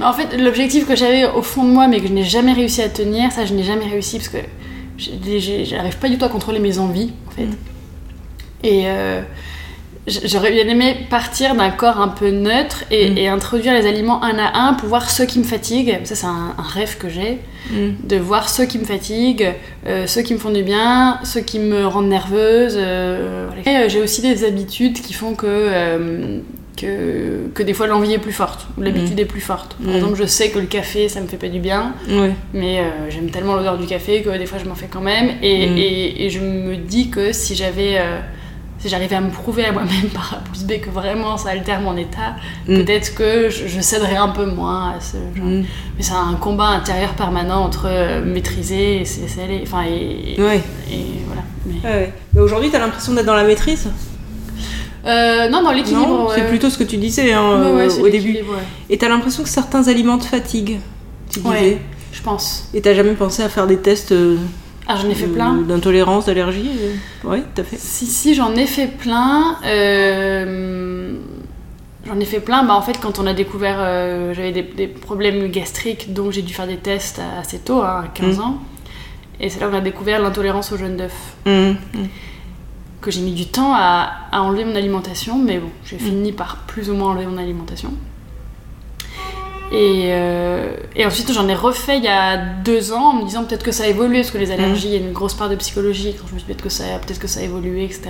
euh, 0.00 0.04
en 0.04 0.12
fait, 0.12 0.36
l'objectif 0.38 0.86
que 0.86 0.96
j'avais 0.96 1.26
au 1.26 1.42
fond 1.42 1.64
de 1.64 1.70
moi, 1.70 1.86
mais 1.86 2.00
que 2.00 2.06
je 2.08 2.12
n'ai 2.12 2.24
jamais 2.24 2.52
réussi 2.54 2.80
à 2.82 2.88
tenir, 2.88 3.30
ça, 3.32 3.44
je 3.44 3.52
n'ai 3.54 3.62
jamais 3.62 3.86
réussi 3.86 4.16
parce 4.18 4.28
que 4.30 4.38
j'arrive 4.98 5.96
pas 5.98 6.08
du 6.08 6.16
tout 6.18 6.24
à 6.24 6.28
contrôler 6.28 6.60
mes 6.60 6.78
envies, 6.78 7.12
en 7.28 7.30
fait. 7.30 7.44
Mm. 7.44 7.56
Et 8.64 8.82
euh, 8.86 9.22
j'aurais 10.06 10.52
bien 10.52 10.66
aimé 10.68 10.96
partir 11.10 11.54
d'un 11.54 11.70
corps 11.70 12.00
un 12.00 12.08
peu 12.08 12.30
neutre 12.30 12.84
et, 12.90 13.10
Mm. 13.10 13.18
et 13.18 13.28
introduire 13.28 13.72
les 13.74 13.86
aliments 13.86 14.22
un 14.22 14.38
à 14.38 14.56
un 14.68 14.74
pour 14.74 14.88
voir 14.88 15.10
ceux 15.10 15.26
qui 15.26 15.38
me 15.38 15.44
fatiguent. 15.44 15.98
Ça, 16.04 16.14
c'est 16.14 16.26
un, 16.26 16.54
un 16.58 16.62
rêve 16.62 16.96
que 16.98 17.08
j'ai, 17.08 17.38
mm, 17.70 18.06
de 18.06 18.16
voir 18.16 18.48
ceux 18.48 18.66
qui 18.66 18.78
me 18.78 18.84
fatiguent, 18.84 19.52
euh, 19.86 20.06
ceux 20.06 20.22
qui 20.22 20.32
me 20.34 20.38
font 20.38 20.50
du 20.50 20.62
bien, 20.62 21.18
ceux 21.24 21.40
qui 21.40 21.58
me 21.58 21.86
rendent 21.86 22.08
nerveuse. 22.08 22.74
euh, 22.76 23.48
voilà. 23.64 23.84
Euh, 23.84 23.88
j'ai 23.88 24.00
aussi 24.00 24.22
des 24.22 24.44
habitudes 24.44 25.00
qui 25.00 25.12
font 25.12 25.34
que. 25.34 25.46
euh, 25.48 26.38
que, 26.76 27.48
que 27.54 27.62
des 27.62 27.72
fois 27.72 27.86
l'envie 27.86 28.12
est 28.12 28.18
plus 28.18 28.34
forte, 28.34 28.66
ou 28.76 28.82
l'habitude 28.82 29.18
est 29.18 29.24
plus 29.24 29.40
forte. 29.40 29.76
Par 29.82 29.94
Mm. 29.94 29.96
exemple, 29.96 30.14
je 30.18 30.26
sais 30.26 30.50
que 30.50 30.58
le 30.58 30.66
café, 30.66 31.08
ça 31.08 31.22
me 31.22 31.26
fait 31.26 31.38
pas 31.38 31.48
du 31.48 31.58
bien, 31.58 31.94
mais 32.52 32.82
j'aime 33.08 33.30
tellement 33.30 33.54
l'odeur 33.56 33.78
du 33.78 33.86
café 33.86 34.20
que 34.20 34.28
des 34.36 34.44
fois 34.44 34.58
je 34.62 34.68
m'en 34.68 34.74
fais 34.74 34.86
quand 34.90 35.00
même. 35.00 35.30
Et, 35.42 35.66
Mm. 35.70 35.76
et- 35.78 36.26
et 36.26 36.28
je 36.30 36.38
me 36.40 36.76
dis 36.76 37.08
que 37.08 37.32
si 37.32 37.54
j'avais. 37.56 37.96
Si 38.78 38.88
j'arrivais 38.88 39.16
à 39.16 39.20
me 39.20 39.30
prouver 39.30 39.64
à 39.64 39.72
moi-même 39.72 40.08
par 40.14 40.34
A 40.34 40.36
plus 40.50 40.64
B 40.64 40.80
que 40.80 40.90
vraiment 40.90 41.36
ça 41.38 41.50
altère 41.50 41.80
mon 41.80 41.96
état, 41.96 42.36
Mm. 42.68 42.84
peut-être 42.84 43.14
que 43.14 43.48
je, 43.48 43.66
je 43.68 43.80
céderais 43.80 44.16
un 44.16 44.28
peu 44.28 44.46
moins 44.46 44.90
à 44.96 45.00
ce 45.00 45.16
genre. 45.36 45.46
Mm. 45.46 45.64
Mais 45.96 46.02
c'est 46.02 46.12
un 46.12 46.34
combat 46.34 46.66
intérieur 46.68 47.14
permanent 47.14 47.64
entre 47.64 47.86
euh, 47.86 48.24
maîtriser 48.24 49.02
et 49.02 49.42
aller. 49.42 49.60
Enfin, 49.62 49.84
et, 49.84 50.36
Ouais. 50.40 50.62
et 50.90 51.04
voilà. 51.26 51.42
Mais, 51.64 51.74
Ouais, 51.88 51.96
ouais. 51.96 52.12
Mais 52.34 52.40
aujourd'hui, 52.40 52.70
t'as 52.70 52.78
l'impression 52.78 53.12
d'être 53.14 53.26
dans 53.26 53.34
la 53.34 53.44
maîtrise? 53.44 53.88
Euh, 55.06 55.48
non, 55.48 55.62
dans 55.62 55.70
l'équilibre. 55.72 56.32
C'est 56.34 56.48
plutôt 56.48 56.68
ce 56.68 56.76
que 56.78 56.84
tu 56.84 56.96
disais 56.96 57.32
hein, 57.32 57.42
euh, 57.44 57.88
au 58.00 58.08
début. 58.08 58.38
Et 58.90 58.98
t'as 58.98 59.08
l'impression 59.08 59.42
que 59.44 59.48
certains 59.48 59.86
aliments 59.88 60.18
te 60.18 60.24
fatiguent, 60.24 60.78
tu 61.30 61.38
disais? 61.40 61.48
Ouais, 61.50 61.78
je 62.12 62.20
pense. 62.22 62.68
Et 62.74 62.80
t'as 62.80 62.92
jamais 62.94 63.12
pensé 63.12 63.42
à 63.42 63.48
faire 63.48 63.66
des 63.68 63.76
tests 63.76 64.10
euh, 64.12 64.36
Ah, 64.88 64.96
j'en 65.00 65.08
ai 65.10 65.14
fait 65.14 65.26
plein. 65.26 65.54
d'intolérance, 65.62 66.26
d'allergie 66.26 66.70
euh 67.24 67.28
Ouais, 67.28 67.42
t'as 67.54 67.64
fait. 67.64 67.76
Si, 67.78 68.06
si, 68.06 68.34
j'en 68.34 68.54
ai 68.54 68.66
fait 68.66 68.86
plein. 68.86 69.56
euh, 69.64 71.12
J'en 72.06 72.20
ai 72.20 72.24
fait 72.24 72.38
plein. 72.40 72.62
Bah, 72.62 72.74
en 72.74 72.82
fait, 72.82 73.00
quand 73.00 73.18
on 73.18 73.26
a 73.26 73.32
découvert, 73.34 73.78
euh, 73.80 74.32
j'avais 74.32 74.52
des, 74.52 74.62
des 74.62 74.86
problèmes 74.86 75.48
gastriques, 75.50 76.12
donc 76.12 76.30
j'ai 76.30 76.42
dû 76.42 76.54
faire 76.54 76.68
des 76.68 76.76
tests 76.76 77.20
assez 77.40 77.58
tôt, 77.58 77.82
hein, 77.82 78.04
à 78.04 78.08
15 78.14 78.38
Mm. 78.38 78.42
ans. 78.42 78.58
Et 79.40 79.50
c'est 79.50 79.58
là 79.60 79.66
qu'on 79.68 79.76
a 79.76 79.80
découvert 79.80 80.20
l'intolérance 80.22 80.70
au 80.72 80.76
jaune 80.76 80.96
d'œuf. 80.96 81.14
Mmh, 81.46 81.72
Que 83.00 83.10
j'ai 83.10 83.20
mis 83.22 83.32
du 83.32 83.46
temps 83.46 83.72
à, 83.74 84.08
à 84.32 84.40
enlever 84.42 84.64
mon 84.64 84.76
alimentation, 84.76 85.36
mais 85.38 85.58
bon, 85.58 85.66
Mm. 85.66 85.70
j'ai 85.84 85.98
fini 85.98 86.32
par 86.32 86.58
plus 86.68 86.90
ou 86.90 86.94
moins 86.94 87.10
enlever 87.10 87.26
mon 87.26 87.38
alimentation. 87.38 87.92
Et, 89.72 90.10
euh, 90.12 90.74
et 90.94 91.04
ensuite, 91.04 91.32
j'en 91.32 91.48
ai 91.48 91.54
refait 91.54 91.98
il 91.98 92.04
y 92.04 92.08
a 92.08 92.36
deux 92.36 92.92
ans 92.92 93.10
en 93.10 93.12
me 93.14 93.24
disant 93.26 93.44
peut-être 93.44 93.64
que 93.64 93.72
ça 93.72 93.84
a 93.84 93.86
évolué, 93.88 94.18
parce 94.20 94.30
que 94.30 94.38
les 94.38 94.50
allergies, 94.52 94.88
il 94.88 94.92
y 94.94 94.96
a 94.96 95.00
une 95.06 95.12
grosse 95.12 95.34
part 95.34 95.48
de 95.48 95.56
psychologie. 95.56 96.14
Quand 96.18 96.26
je 96.28 96.34
me 96.34 96.38
suis 96.38 96.46
dit 96.46 96.52
peut-être 96.54 96.62
que 96.62 96.68
ça, 96.68 96.84
peut-être 97.04 97.18
que 97.18 97.26
ça 97.26 97.40
a 97.40 97.42
évolué, 97.42 97.84
etc. 97.84 98.02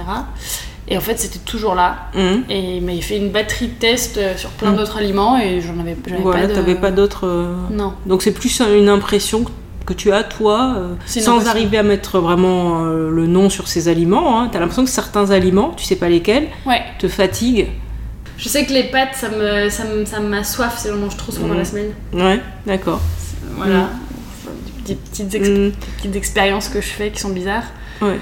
Et 0.88 0.97
en 0.97 1.01
fait, 1.01 1.19
c'était 1.19 1.38
toujours 1.40 1.75
là. 1.75 1.97
mmh. 2.14 2.19
Et 2.51 2.77
il 2.77 2.83
m'a 2.85 2.92
fait 3.01 3.16
une 3.16 3.31
batterie 3.31 3.69
de 3.69 3.75
tests 3.75 4.19
euh, 4.19 4.37
sur 4.37 4.51
plein 4.51 4.71
Mm. 4.73 4.77
d'autres 4.77 4.97
aliments 4.99 5.38
et 5.38 5.61
j'en 5.61 5.81
avais, 5.81 5.97
j'avais 6.07 6.23
Voilà, 6.23 6.42
pas 6.42 6.47
de... 6.47 6.55
t'avais 6.55 6.75
pas 6.77 6.90
d'autres. 6.92 7.27
euh, 7.27 7.55
Non. 7.73 7.95
Donc 8.07 8.23
c'est 8.23 8.31
plus 8.33 8.61
une 8.61 8.88
impression 8.88 9.45
que 9.85 9.92
tu 9.95 10.12
as, 10.12 10.23
toi, 10.25 10.75
euh, 10.77 10.95
sans 11.07 11.31
impression. 11.33 11.51
arriver 11.51 11.79
à 11.79 11.83
mettre 11.83 12.19
vraiment 12.21 12.85
euh, 12.85 13.11
le 13.11 13.27
nom 13.27 13.49
sur 13.51 13.66
ces 13.66 13.88
aliments. 13.88 14.40
Hein. 14.40 14.49
T'as 14.53 14.61
l'impression 14.61 14.85
que 14.85 14.90
certains 14.90 15.31
aliments, 15.31 15.73
tu 15.77 15.85
sais 15.85 15.97
pas 15.97 16.09
lesquels, 16.09 16.49
Ouais. 16.66 16.83
te 17.01 17.09
fatiguent. 17.09 17.66
Je 18.38 18.49
sais 18.49 18.64
que 18.66 18.72
les 18.72 18.85
pâtes, 18.85 19.14
ça 19.14 19.29
me, 19.31 19.68
ça 19.70 19.85
me, 19.85 20.05
ça 20.05 20.70
si 20.77 20.88
j'en 20.88 20.96
mange 20.96 21.16
trop 21.16 21.33
souvent 21.33 21.49
dans 21.49 21.55
la 21.55 21.64
semaine. 21.64 21.92
Ouais, 22.12 22.40
d'accord. 22.66 23.01
Voilà. 23.57 23.88
Des 24.87 24.94
petites, 24.94 25.35
ex- 25.35 25.49
Mmh. 25.49 25.55
des 25.70 25.72
petites 25.99 26.16
expériences 26.16 26.68
que 26.68 26.81
je 26.81 26.87
fais 26.88 27.11
qui 27.11 27.20
sont 27.20 27.31
bizarres. 27.31 27.64
Ouais. 28.03 28.18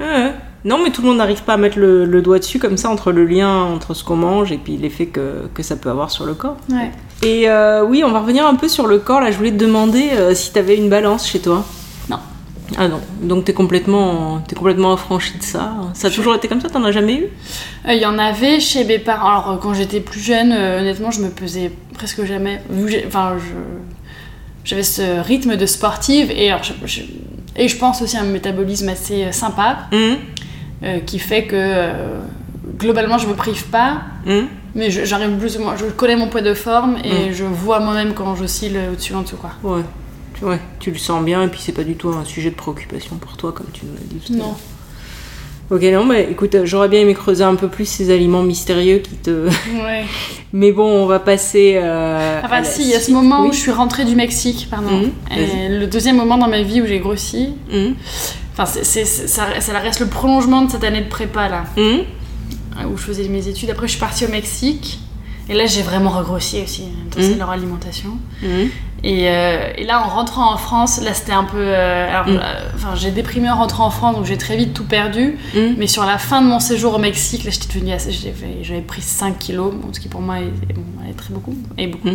Ouais, 0.00 0.06
ouais. 0.06 0.34
Non, 0.64 0.78
mais 0.82 0.90
tout 0.90 1.00
le 1.02 1.08
monde 1.08 1.16
n'arrive 1.18 1.42
pas 1.42 1.54
à 1.54 1.56
mettre 1.56 1.78
le, 1.78 2.04
le 2.04 2.22
doigt 2.22 2.38
dessus 2.38 2.58
comme 2.58 2.76
ça 2.76 2.90
entre 2.90 3.12
le 3.12 3.24
lien 3.24 3.48
entre 3.64 3.94
ce 3.94 4.04
qu'on 4.04 4.16
mange 4.16 4.52
et 4.52 4.58
puis 4.58 4.76
l'effet 4.76 5.06
que, 5.06 5.48
que 5.54 5.62
ça 5.62 5.76
peut 5.76 5.90
avoir 5.90 6.10
sur 6.10 6.26
le 6.26 6.34
corps. 6.34 6.56
Ouais. 6.70 6.90
Et 7.22 7.48
euh, 7.50 7.82
oui, 7.84 8.02
on 8.04 8.10
va 8.12 8.20
revenir 8.20 8.46
un 8.46 8.54
peu 8.54 8.68
sur 8.68 8.86
le 8.86 8.98
corps. 8.98 9.20
Là, 9.20 9.30
je 9.30 9.36
voulais 9.38 9.52
te 9.52 9.56
demander 9.56 10.10
euh, 10.12 10.34
si 10.34 10.52
tu 10.52 10.58
avais 10.58 10.76
une 10.76 10.88
balance 10.90 11.26
chez 11.28 11.40
toi. 11.40 11.64
Ah 12.78 12.88
non. 12.88 13.00
Donc 13.22 13.44
t'es 13.44 13.52
complètement, 13.52 14.40
t'es 14.46 14.54
complètement 14.54 14.92
affranchi 14.92 15.36
de 15.38 15.42
ça. 15.42 15.72
Ça 15.94 16.08
a 16.08 16.10
toujours 16.10 16.34
été 16.34 16.46
comme 16.48 16.60
ça? 16.60 16.68
T'en 16.68 16.84
as 16.84 16.92
jamais 16.92 17.14
eu? 17.14 17.24
Euh, 17.88 17.92
Il 17.94 18.00
y 18.00 18.06
en 18.06 18.18
avait 18.18 18.60
chez 18.60 18.84
mes 18.84 18.98
parents. 18.98 19.28
Alors, 19.28 19.50
euh, 19.50 19.56
quand 19.56 19.74
j'étais 19.74 20.00
plus 20.00 20.20
jeune, 20.20 20.52
euh, 20.52 20.80
honnêtement, 20.80 21.10
je 21.10 21.20
me 21.20 21.28
pesais 21.30 21.72
presque 21.94 22.24
jamais. 22.24 22.62
Enfin, 23.06 23.34
je... 23.38 23.52
j'avais 24.64 24.82
ce 24.82 25.20
rythme 25.20 25.56
de 25.56 25.66
sportive 25.66 26.30
et, 26.30 26.50
alors, 26.50 26.62
je, 26.64 26.72
je- 26.86 27.02
et 27.56 27.66
je 27.68 27.76
pense 27.76 28.00
aussi 28.02 28.16
à 28.16 28.20
un 28.20 28.24
métabolisme 28.24 28.88
assez 28.88 29.24
euh, 29.24 29.32
sympa 29.32 29.88
euh, 30.84 31.00
qui 31.00 31.18
fait 31.18 31.44
que 31.44 31.56
euh, 31.56 32.20
globalement, 32.78 33.18
je 33.18 33.26
me 33.26 33.34
prive 33.34 33.64
pas. 33.66 34.02
hum. 34.26 34.46
Mais 34.76 34.88
je- 34.92 35.04
j'arrive 35.04 35.30
plus. 35.36 35.58
Je 35.76 35.86
connais 35.86 36.14
mon 36.14 36.28
poids 36.28 36.42
de 36.42 36.54
forme 36.54 36.98
et 37.02 37.32
je 37.32 37.42
vois 37.42 37.80
moi-même 37.80 38.14
quand 38.14 38.36
j'oscille 38.36 38.78
au-dessus 38.92 39.14
en 39.14 39.22
dessous, 39.22 39.36
quoi. 39.36 39.50
Ouais. 39.64 39.82
Ouais, 40.42 40.58
tu 40.78 40.90
le 40.90 40.98
sens 40.98 41.22
bien 41.24 41.42
et 41.42 41.48
puis 41.48 41.60
c'est 41.62 41.72
pas 41.72 41.84
du 41.84 41.94
tout 41.96 42.08
un 42.10 42.24
sujet 42.24 42.50
de 42.50 42.54
préoccupation 42.54 43.16
pour 43.16 43.36
toi 43.36 43.52
comme 43.52 43.66
tu 43.72 43.84
nous 43.86 43.92
l'as 43.94 44.00
dit 44.08 44.16
tout 44.26 44.32
à 44.32 44.36
l'heure. 44.36 44.46
Non. 44.46 44.56
Ok, 45.72 45.82
non, 45.84 46.04
mais 46.04 46.26
écoute, 46.28 46.56
j'aurais 46.64 46.88
bien 46.88 46.98
aimé 47.00 47.14
creuser 47.14 47.44
un 47.44 47.54
peu 47.54 47.68
plus 47.68 47.84
ces 47.84 48.10
aliments 48.12 48.42
mystérieux 48.42 48.98
qui 48.98 49.14
te. 49.14 49.46
Ouais. 49.84 50.04
Mais 50.52 50.72
bon, 50.72 50.84
on 50.88 51.06
va 51.06 51.20
passer. 51.20 51.74
Euh, 51.80 52.40
Ah 52.42 52.48
bah 52.48 52.64
si, 52.64 52.82
il 52.82 52.88
y 52.88 52.94
a 52.94 53.00
ce 53.00 53.12
moment 53.12 53.42
Oui. 53.42 53.48
où 53.50 53.52
je 53.52 53.58
suis 53.58 53.70
rentrée 53.70 54.04
du 54.04 54.16
Mexique, 54.16 54.66
pardon. 54.68 54.90
Mhm, 54.90 55.10
Et 55.38 55.68
le 55.68 55.86
deuxième 55.86 56.16
moment 56.16 56.38
dans 56.38 56.48
ma 56.48 56.62
vie 56.62 56.82
où 56.82 56.86
j'ai 56.86 56.98
grossi. 56.98 57.50
Hum, 57.72 57.94
Enfin, 58.52 58.66
c'est, 58.66 58.84
c'est- 58.84 59.04
c'est- 59.04 59.28
ça, 59.28 59.60
ça 59.60 59.78
reste 59.78 60.00
le 60.00 60.06
prolongement 60.08 60.62
de 60.62 60.70
cette 60.72 60.82
année 60.82 61.02
de 61.02 61.08
prépa 61.08 61.48
là, 61.48 61.64
hum. 61.76 62.00
où 62.92 62.96
je 62.96 63.04
faisais 63.04 63.28
mes 63.28 63.46
études. 63.46 63.70
Après, 63.70 63.86
je 63.86 63.92
suis 63.92 64.00
partie 64.00 64.24
au 64.26 64.28
Mexique. 64.28 64.98
Et 65.50 65.54
là, 65.54 65.66
j'ai 65.66 65.82
vraiment 65.82 66.10
regrossi 66.10 66.62
aussi, 66.62 66.84
dans 67.14 67.20
Mhm. 67.20 67.38
leur 67.38 67.50
alimentation. 67.50 68.10
Et, 69.02 69.28
euh, 69.30 69.72
et 69.76 69.84
là, 69.84 70.00
en 70.04 70.08
rentrant 70.08 70.52
en 70.52 70.56
France, 70.58 71.00
là, 71.02 71.12
c'était 71.12 71.32
un 71.32 71.42
peu. 71.44 71.56
euh, 71.58 72.08
alors, 72.08 72.28
Mhm. 72.28 72.36
euh, 72.36 72.54
enfin, 72.76 72.94
j'ai 72.94 73.10
déprimé 73.10 73.50
en 73.50 73.56
rentrant 73.56 73.86
en 73.86 73.90
France, 73.90 74.14
donc 74.14 74.26
j'ai 74.26 74.36
très 74.38 74.56
vite 74.56 74.74
tout 74.74 74.84
perdu. 74.84 75.36
Mais 75.76 75.86
sur 75.88 76.04
la 76.04 76.18
fin 76.18 76.40
de 76.40 76.46
mon 76.46 76.60
séjour 76.60 76.94
au 76.94 76.98
Mexique, 76.98 77.44
là, 77.44 77.50
j'étais 77.50 77.66
devenue 77.74 77.92
assez. 77.92 78.12
J'avais 78.62 78.80
pris 78.82 79.02
5 79.02 79.38
kilos, 79.38 79.74
bon, 79.74 79.88
ce 79.92 79.98
qui 80.00 80.08
pour 80.08 80.20
moi 80.20 80.38
est, 80.38 80.44
est- 80.70 80.72
bon, 80.74 80.82
est 81.10 81.14
très 81.14 81.34
beaucoup. 81.34 81.56
Et, 81.78 81.86
beaucoup. 81.88 82.10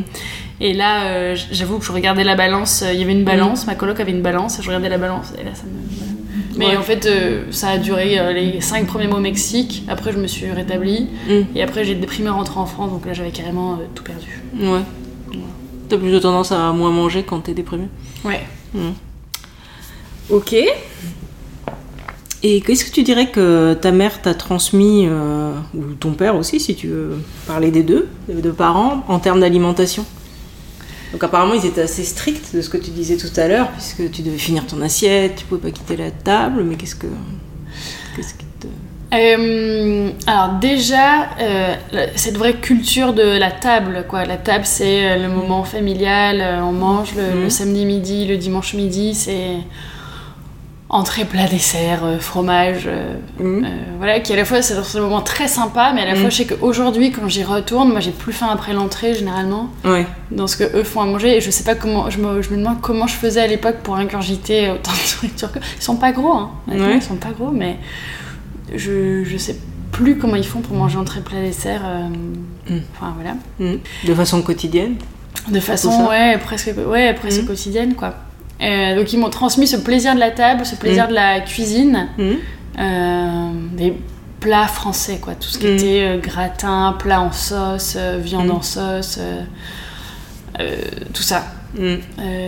Et 0.61 0.73
là, 0.73 1.03
euh, 1.07 1.35
j'avoue 1.51 1.79
que 1.79 1.85
je 1.85 1.91
regardais 1.91 2.23
la 2.23 2.35
balance. 2.35 2.85
Il 2.93 2.97
y 2.99 3.03
avait 3.03 3.11
une 3.13 3.25
balance, 3.25 3.67
ma 3.67 3.75
coloc 3.75 3.99
avait 3.99 4.11
une 4.11 4.21
balance, 4.21 4.59
et 4.59 4.61
je 4.61 4.67
regardais 4.67 4.89
la 4.89 4.97
balance. 4.97 5.33
Et 5.39 5.43
là, 5.43 5.51
ça 5.53 5.63
me. 5.63 6.14
Mais 6.57 6.67
Ouais. 6.67 6.77
en 6.77 6.81
fait, 6.81 7.05
euh, 7.05 7.43
ça 7.51 7.69
a 7.69 7.77
duré 7.77 8.17
euh, 8.19 8.31
les 8.33 8.61
5 8.61 8.87
premiers 8.87 9.07
mois 9.07 9.17
au 9.17 9.21
Mexique. 9.21 9.83
Après, 9.87 10.11
je 10.11 10.17
me 10.17 10.27
suis 10.27 10.49
rétablie. 10.51 11.07
Mm. 11.27 11.41
Et 11.55 11.61
après, 11.63 11.83
j'ai 11.83 11.95
déprimé 11.95 12.29
rentrée 12.29 12.59
en 12.59 12.65
France. 12.65 12.91
Donc 12.91 13.05
là, 13.05 13.13
j'avais 13.13 13.31
carrément 13.31 13.73
euh, 13.73 13.77
tout 13.93 14.03
perdu. 14.03 14.41
Ouais. 14.59 14.81
T'as 15.89 15.97
plus 15.97 16.11
de 16.11 16.19
tendance 16.19 16.51
à 16.51 16.71
moins 16.71 16.91
manger 16.91 17.23
quand 17.23 17.41
t'es 17.41 17.53
déprimé 17.53 17.85
Ouais. 18.23 18.41
Ok. 20.29 20.55
Et 22.43 22.61
qu'est-ce 22.61 22.85
que 22.85 22.91
tu 22.91 23.03
dirais 23.03 23.29
que 23.31 23.73
ta 23.73 23.91
mère 23.91 24.21
t'a 24.21 24.33
transmis, 24.35 25.05
euh, 25.07 25.51
ou 25.75 25.93
ton 25.99 26.11
père 26.11 26.35
aussi, 26.35 26.59
si 26.59 26.75
tu 26.75 26.87
veux 26.87 27.17
parler 27.47 27.71
des 27.71 27.81
deux, 27.83 28.07
des 28.27 28.41
deux 28.41 28.53
parents, 28.53 29.03
en 29.07 29.19
termes 29.19 29.39
d'alimentation? 29.39 30.05
Donc 31.11 31.23
apparemment, 31.23 31.53
ils 31.53 31.65
étaient 31.65 31.81
assez 31.81 32.03
stricts 32.03 32.55
de 32.55 32.61
ce 32.61 32.69
que 32.69 32.77
tu 32.77 32.91
disais 32.91 33.15
tout 33.17 33.29
à 33.39 33.47
l'heure, 33.47 33.69
puisque 33.71 34.11
tu 34.11 34.21
devais 34.21 34.37
finir 34.37 34.65
ton 34.67 34.81
assiette, 34.81 35.35
tu 35.37 35.45
pouvais 35.45 35.61
pas 35.61 35.71
quitter 35.71 35.95
la 35.97 36.11
table, 36.11 36.63
mais 36.63 36.75
qu'est-ce 36.75 36.95
que... 36.95 37.07
Qu'est-ce 38.15 38.33
qui 38.33 38.45
te... 38.59 38.67
Euh, 39.13 40.09
alors 40.27 40.55
déjà, 40.59 41.29
euh, 41.39 41.75
cette 42.15 42.37
vraie 42.37 42.55
culture 42.55 43.13
de 43.13 43.21
la 43.37 43.51
table, 43.51 44.05
quoi. 44.09 44.25
La 44.25 44.35
table, 44.37 44.65
c'est 44.65 45.05
euh, 45.11 45.27
le 45.27 45.29
moment 45.33 45.63
familial, 45.63 46.43
on 46.63 46.71
mange 46.73 47.13
le, 47.15 47.35
Mhm. 47.35 47.43
le 47.43 47.49
samedi 47.49 47.85
midi, 47.85 48.25
le 48.25 48.35
dimanche 48.37 48.73
midi, 48.73 49.13
c'est 49.13 49.57
entrée, 50.95 51.25
plat, 51.25 51.47
dessert, 51.47 52.03
euh, 52.03 52.19
fromage, 52.19 52.83
euh, 52.87 53.13
Mhm. 53.39 53.63
euh, 53.65 53.67
voilà, 53.97 54.19
qui 54.19 54.33
à 54.33 54.35
la 54.35 54.45
fois 54.45 54.61
c'est 54.61 54.81
c'est 54.83 54.97
un 54.97 55.01
moment 55.01 55.21
très 55.21 55.47
sympa, 55.47 55.91
mais 55.93 56.01
à 56.01 56.05
la 56.05 56.13
Mhm. 56.15 56.21
fois 56.21 56.29
je 56.29 56.35
sais 56.37 56.45
qu'aujourd'hui 56.45 57.11
quand 57.11 57.27
j'y 57.27 57.43
retourne, 57.43 57.89
moi 57.91 57.99
j'ai 57.99 58.11
plus 58.11 58.33
faim 58.33 58.47
après 58.51 58.73
l'entrée 58.73 59.13
généralement, 59.13 59.69
Ouais. 59.83 60.05
dans 60.31 60.47
ce 60.47 60.57
que 60.57 60.63
eux 60.77 60.83
font 60.83 61.01
à 61.01 61.05
manger, 61.05 61.37
et 61.37 61.41
je 61.41 61.51
sais 61.51 61.63
pas 61.63 61.75
comment, 61.75 62.09
je 62.09 62.19
me, 62.19 62.41
je 62.41 62.49
me 62.49 62.57
demande 62.57 62.81
comment 62.81 63.07
je 63.07 63.15
faisais 63.15 63.41
à 63.41 63.47
l'époque 63.47 63.77
pour 63.83 63.95
ingurgiter 63.95 64.69
autant 64.71 64.91
de 64.91 65.15
nourriture 65.27 65.51
que... 65.51 65.59
Ils 65.77 65.81
sont 65.83 65.97
pas 65.97 66.11
gros, 66.11 66.33
hein, 66.33 66.49
Ouais. 66.67 66.95
ils 66.97 67.01
sont 67.01 67.15
pas 67.15 67.29
gros, 67.37 67.51
mais 67.51 67.77
je, 68.73 69.23
je 69.23 69.37
sais 69.37 69.55
plus 69.91 70.17
comment 70.17 70.35
ils 70.35 70.45
font 70.45 70.59
pour 70.61 70.75
manger 70.75 70.97
entrée, 70.97 71.21
plat, 71.21 71.41
dessert, 71.41 71.81
euh, 71.85 72.07
Mhm. 72.69 72.81
enfin 72.99 73.13
voilà. 73.15 73.35
Mhm. 73.59 73.79
De 74.07 74.13
façon 74.15 74.41
quotidienne 74.41 74.95
De 75.47 75.59
façon, 75.59 76.07
ouais, 76.09 76.37
presque, 76.39 76.71
ouais, 76.87 77.13
presque 77.13 77.41
Mhm. 77.41 77.47
quotidienne, 77.47 77.93
quoi. 77.95 78.15
Euh, 78.61 78.95
donc 78.95 79.11
ils 79.13 79.19
m'ont 79.19 79.29
transmis 79.29 79.67
ce 79.67 79.75
plaisir 79.77 80.15
de 80.15 80.19
la 80.19 80.31
table, 80.31 80.65
ce 80.65 80.75
plaisir 80.75 81.03
Mhm. 81.05 81.09
de 81.09 81.15
la 81.15 81.39
cuisine, 81.41 82.07
Mhm. 82.17 82.35
euh, 82.79 83.49
des 83.73 83.93
plats 84.39 84.67
français, 84.67 85.17
quoi. 85.21 85.33
Tout 85.35 85.49
ce 85.49 85.57
qui 85.57 85.67
Mhm. 85.67 85.73
était 85.75 86.01
euh, 86.03 86.17
gratin, 86.19 86.95
plat 86.97 87.21
en 87.21 87.31
sauce, 87.31 87.97
viande 88.19 88.51
en 88.51 88.61
sauce, 88.61 89.19
tout 91.13 91.21
ça. 91.23 91.43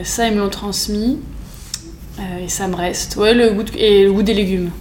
Ça, 0.04 0.28
ils 0.28 0.34
me 0.36 0.40
l'ont 0.40 0.50
transmis. 0.50 1.20
et 2.44 2.48
ça 2.50 2.68
me 2.68 2.76
reste. 2.76 3.16
Ouais, 3.18 3.36
le 3.36 3.52
goût, 3.52 3.62
de- 3.62 3.78
et 3.78 4.04
le 4.04 4.12
goût 4.12 4.24
des 4.24 4.34
légumes. 4.34 4.72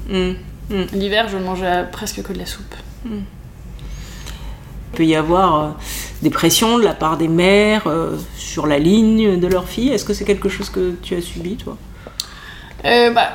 L'hiver, 0.95 1.29
je 1.29 1.37
ne 1.37 1.43
mange 1.43 1.63
presque 1.93 2.23
que 2.23 2.33
de 2.33 2.39
la 2.39 2.47
soupe. 2.47 2.75
Il 4.97 5.05
peut 5.05 5.05
y 5.05 5.15
avoir 5.15 5.61
euh, 5.63 5.69
des 6.23 6.31
pressions 6.31 6.79
de 6.79 6.83
la 6.85 6.95
part 6.95 7.19
des 7.19 7.29
mères 7.29 7.83
euh, 7.87 8.17
sur 8.39 8.67
la 8.67 8.79
ligne 8.79 9.39
de 9.39 9.47
leur 9.47 9.69
fille. 9.69 9.91
Est-ce 9.91 10.07
que 10.07 10.15
c'est 10.15 10.25
quelque 10.25 10.49
chose 10.49 10.71
que 10.71 10.95
tu 11.03 11.15
as 11.15 11.21
subi, 11.21 11.57
toi? 11.57 11.77
Euh, 12.87 13.11
bah, 13.11 13.29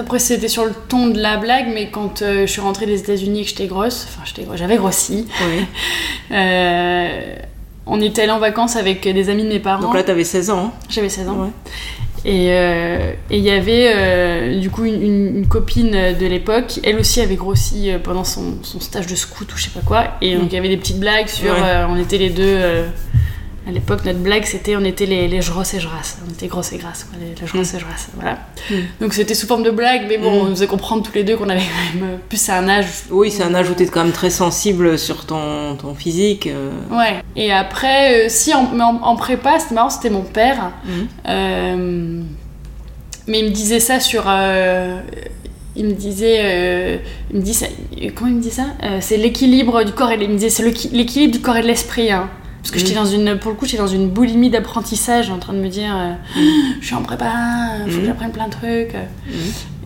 après, 0.00 0.18
c'était 0.18 0.48
sur 0.48 0.64
le 0.64 0.72
ton 0.88 1.08
de 1.08 1.20
la 1.20 1.36
blague, 1.36 1.66
mais 1.74 1.90
quand 1.90 2.22
euh, 2.22 2.46
je 2.46 2.50
suis 2.52 2.62
rentrée 2.62 2.86
des 2.86 2.98
États-Unis 3.00 3.40
et 3.40 3.42
que 3.42 3.48
j'étais 3.50 3.66
grosse, 3.66 4.06
enfin, 4.08 4.22
j'avais 4.54 4.76
grossi, 4.76 5.26
Oui. 5.42 5.66
euh, 6.32 7.34
on 7.84 8.00
était 8.00 8.22
allé 8.22 8.30
en 8.30 8.38
vacances 8.38 8.76
avec 8.76 9.02
des 9.02 9.28
amis 9.28 9.42
de 9.42 9.48
mes 9.48 9.58
parents. 9.58 9.82
Donc 9.82 9.94
là, 9.94 10.02
t'avais 10.04 10.24
16 10.24 10.48
ans. 10.50 10.66
hein? 10.66 10.72
J'avais 10.88 11.10
16 11.10 11.28
ans. 11.28 11.36
Ouais. 11.36 11.48
Et 12.24 12.52
euh, 12.52 13.12
et 13.30 13.38
il 13.38 13.42
y 13.44 13.50
avait 13.50 13.92
euh, 13.96 14.60
du 14.60 14.70
coup 14.70 14.84
une, 14.84 15.02
une- 15.02 15.36
une 15.38 15.46
copine 15.48 15.90
de 15.90 16.26
l'époque, 16.26 16.78
elle 16.84 16.96
aussi 17.00 17.20
avait 17.20 17.34
grossi 17.34 17.90
euh, 17.90 17.98
pendant 17.98 18.22
son, 18.24 18.58
son 18.62 18.78
stage 18.78 19.08
de 19.08 19.16
scout 19.16 19.52
ou 19.52 19.56
je 19.56 19.64
sais 19.64 19.70
pas 19.70 19.80
quoi. 19.84 20.04
Et 20.20 20.36
donc 20.36 20.44
il 20.52 20.54
y 20.54 20.58
avait 20.58 20.68
des 20.68 20.76
petites 20.76 21.00
blagues 21.00 21.26
sur. 21.28 21.52
Ouais. 21.52 21.58
euh, 21.60 21.86
on 21.88 21.96
était 21.98 22.18
les 22.18 22.30
deux. 22.30 22.84
À 23.66 23.70
l'époque, 23.70 24.04
notre 24.04 24.18
blague 24.18 24.44
c'était 24.44 24.74
on 24.76 24.84
était 24.84 25.06
les, 25.06 25.28
les 25.28 25.38
grosses 25.38 25.74
et 25.74 25.78
grasses. 25.78 26.18
On 26.26 26.32
était 26.32 26.48
grosses 26.48 26.72
et 26.72 26.78
grasses, 26.78 27.04
quoi, 27.04 27.16
les, 27.20 27.28
les 27.40 27.46
grosses 27.46 27.74
et 27.74 27.78
grasses. 27.78 28.08
Voilà. 28.16 28.38
Mm. 28.70 28.74
Donc 29.00 29.14
c'était 29.14 29.34
sous 29.34 29.46
forme 29.46 29.62
de 29.62 29.70
blague, 29.70 30.06
mais 30.08 30.18
bon, 30.18 30.30
Mm. 30.32 30.34
on 30.40 30.44
nous 30.46 30.50
faisait 30.56 30.66
comprendre 30.66 31.02
tous 31.04 31.12
les 31.14 31.22
deux 31.22 31.36
qu'on 31.36 31.48
avait 31.48 31.60
quand 31.60 32.00
même. 32.00 32.10
euh, 32.10 32.16
Plus 32.28 32.38
c'est 32.40 32.52
un 32.52 32.68
âge. 32.68 32.86
Oui, 33.10 33.30
c'est 33.30 33.44
un 33.44 33.54
âge 33.54 33.70
où 33.70 33.74
t'es 33.74 33.86
quand 33.86 34.02
même 34.02 34.12
très 34.12 34.30
sensible 34.30 34.98
sur 34.98 35.26
ton, 35.26 35.76
ton 35.76 35.94
physique. 35.94 36.48
euh. 36.48 36.70
Ouais. 36.90 37.22
Et 37.36 37.52
après, 37.52 38.26
euh, 38.26 38.28
si 38.28 38.52
en, 38.52 38.68
mais 38.74 38.82
en, 38.82 38.96
en 39.02 39.14
prépa, 39.16 39.58
c'était 39.60 39.74
marrant, 39.76 39.90
c'était 39.90 40.10
mon 40.10 40.22
père. 40.22 40.72
Euh, 41.28 42.20
mais 43.28 43.38
il 43.40 43.44
me 43.46 43.50
disait 43.50 43.78
ça 43.80 44.00
sur. 44.00 44.24
il 45.76 45.84
me 45.86 45.92
disait. 45.92 47.00
il 47.30 47.36
me 47.38 47.42
dit 47.42 47.54
ça. 47.54 47.66
Comment 48.16 48.30
il 48.30 48.36
me 48.38 48.42
dit 48.42 48.50
ça? 48.50 48.64
C'est 49.00 49.16
l'équilibre 49.16 49.84
du 49.84 49.92
corps 49.92 50.10
et. 50.10 50.18
Il 50.20 50.28
me 50.30 50.34
disait 50.34 50.50
c'est 50.50 50.64
l'équi- 50.64 50.90
l'équilibre 50.92 51.32
du 51.32 51.40
corps 51.40 51.56
et 51.56 51.62
de 51.62 51.68
l'esprit. 51.68 52.10
hein. 52.10 52.28
Parce 52.62 52.70
que 52.70 52.78
j'étais 52.78 52.94
dans 52.94 53.04
une. 53.06 53.38
Pour 53.38 53.50
le 53.50 53.56
coup, 53.56 53.66
j'étais 53.66 53.78
dans 53.82 53.86
une 53.88 54.08
boulimie 54.08 54.48
d'apprentissage, 54.48 55.30
en 55.30 55.38
train 55.38 55.52
de 55.52 55.58
me 55.58 55.68
dire 55.68 55.90
euh, 55.94 56.12
je 56.80 56.86
suis 56.86 56.94
en 56.94 57.02
prépa, 57.02 57.24
faut 57.84 57.90
que 57.90 57.96
Mhm. 57.96 58.06
j'apprenne 58.06 58.30
plein 58.32 58.46
de 58.46 58.52
trucs. 58.52 58.94
Mhm. 58.94 59.32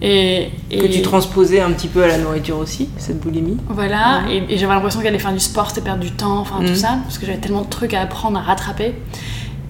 Et, 0.02 0.50
et- 0.70 0.78
Que 0.80 0.86
tu 0.86 1.00
transposais 1.00 1.60
un 1.60 1.72
petit 1.72 1.88
peu 1.88 2.02
à 2.04 2.06
la 2.06 2.18
nourriture 2.18 2.58
aussi, 2.58 2.90
cette 2.98 3.18
boulimie. 3.18 3.56
Voilà, 3.70 4.24
et, 4.30 4.42
et 4.52 4.58
j'avais 4.58 4.74
l'impression 4.74 5.00
qu'aller 5.00 5.18
faire 5.18 5.32
du 5.32 5.40
sport, 5.40 5.70
c'était 5.70 5.80
perdre 5.80 6.02
du 6.02 6.10
temps, 6.10 6.38
enfin 6.38 6.56
tout 6.66 6.74
ça, 6.74 6.98
parce 7.04 7.16
que 7.16 7.24
j'avais 7.24 7.38
tellement 7.38 7.62
de 7.62 7.70
trucs 7.70 7.94
à 7.94 8.02
apprendre, 8.02 8.38
à 8.38 8.42
rattraper. 8.42 8.92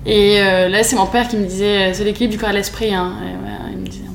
Et 0.04 0.40
euh, 0.40 0.68
là, 0.68 0.82
c'est 0.82 0.96
mon 0.96 1.06
père 1.06 1.28
qui 1.28 1.36
me 1.36 1.46
disait, 1.46 1.90
euh, 1.90 1.94
c'est 1.94 2.02
l'équilibre 2.02 2.32
du 2.32 2.38
corps 2.40 2.48
et 2.48 2.52
de 2.52 2.58
l'esprit, 2.58 2.92
hein. 2.92 3.12
Il 3.72 3.78
me 3.78 3.86
disait 3.86 4.02
un 4.08 4.14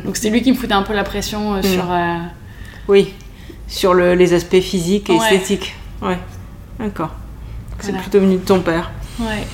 peu. 0.00 0.06
Donc 0.06 0.16
c'était 0.16 0.28
lui 0.30 0.42
qui 0.42 0.52
me 0.52 0.56
foutait 0.56 0.74
un 0.74 0.82
peu 0.82 0.92
la 0.94 1.04
pression 1.04 1.54
euh, 1.54 1.62
sur. 1.62 1.90
euh, 1.90 2.16
Oui, 2.88 3.14
sur 3.68 3.94
le- 3.94 4.14
les 4.14 4.34
aspects 4.34 4.60
physiques 4.60 5.08
et 5.08 5.14
Ouais. 5.14 5.18
esthétiques. 5.34 5.74
Ouais, 6.02 6.18
d'accord. 6.78 7.14
C'est 7.80 7.88
Voilà. 7.88 8.02
plutôt 8.02 8.20
venu 8.20 8.36
de 8.36 8.44
ton 8.44 8.60
père. 8.60 8.90
Ouais. 9.20 9.46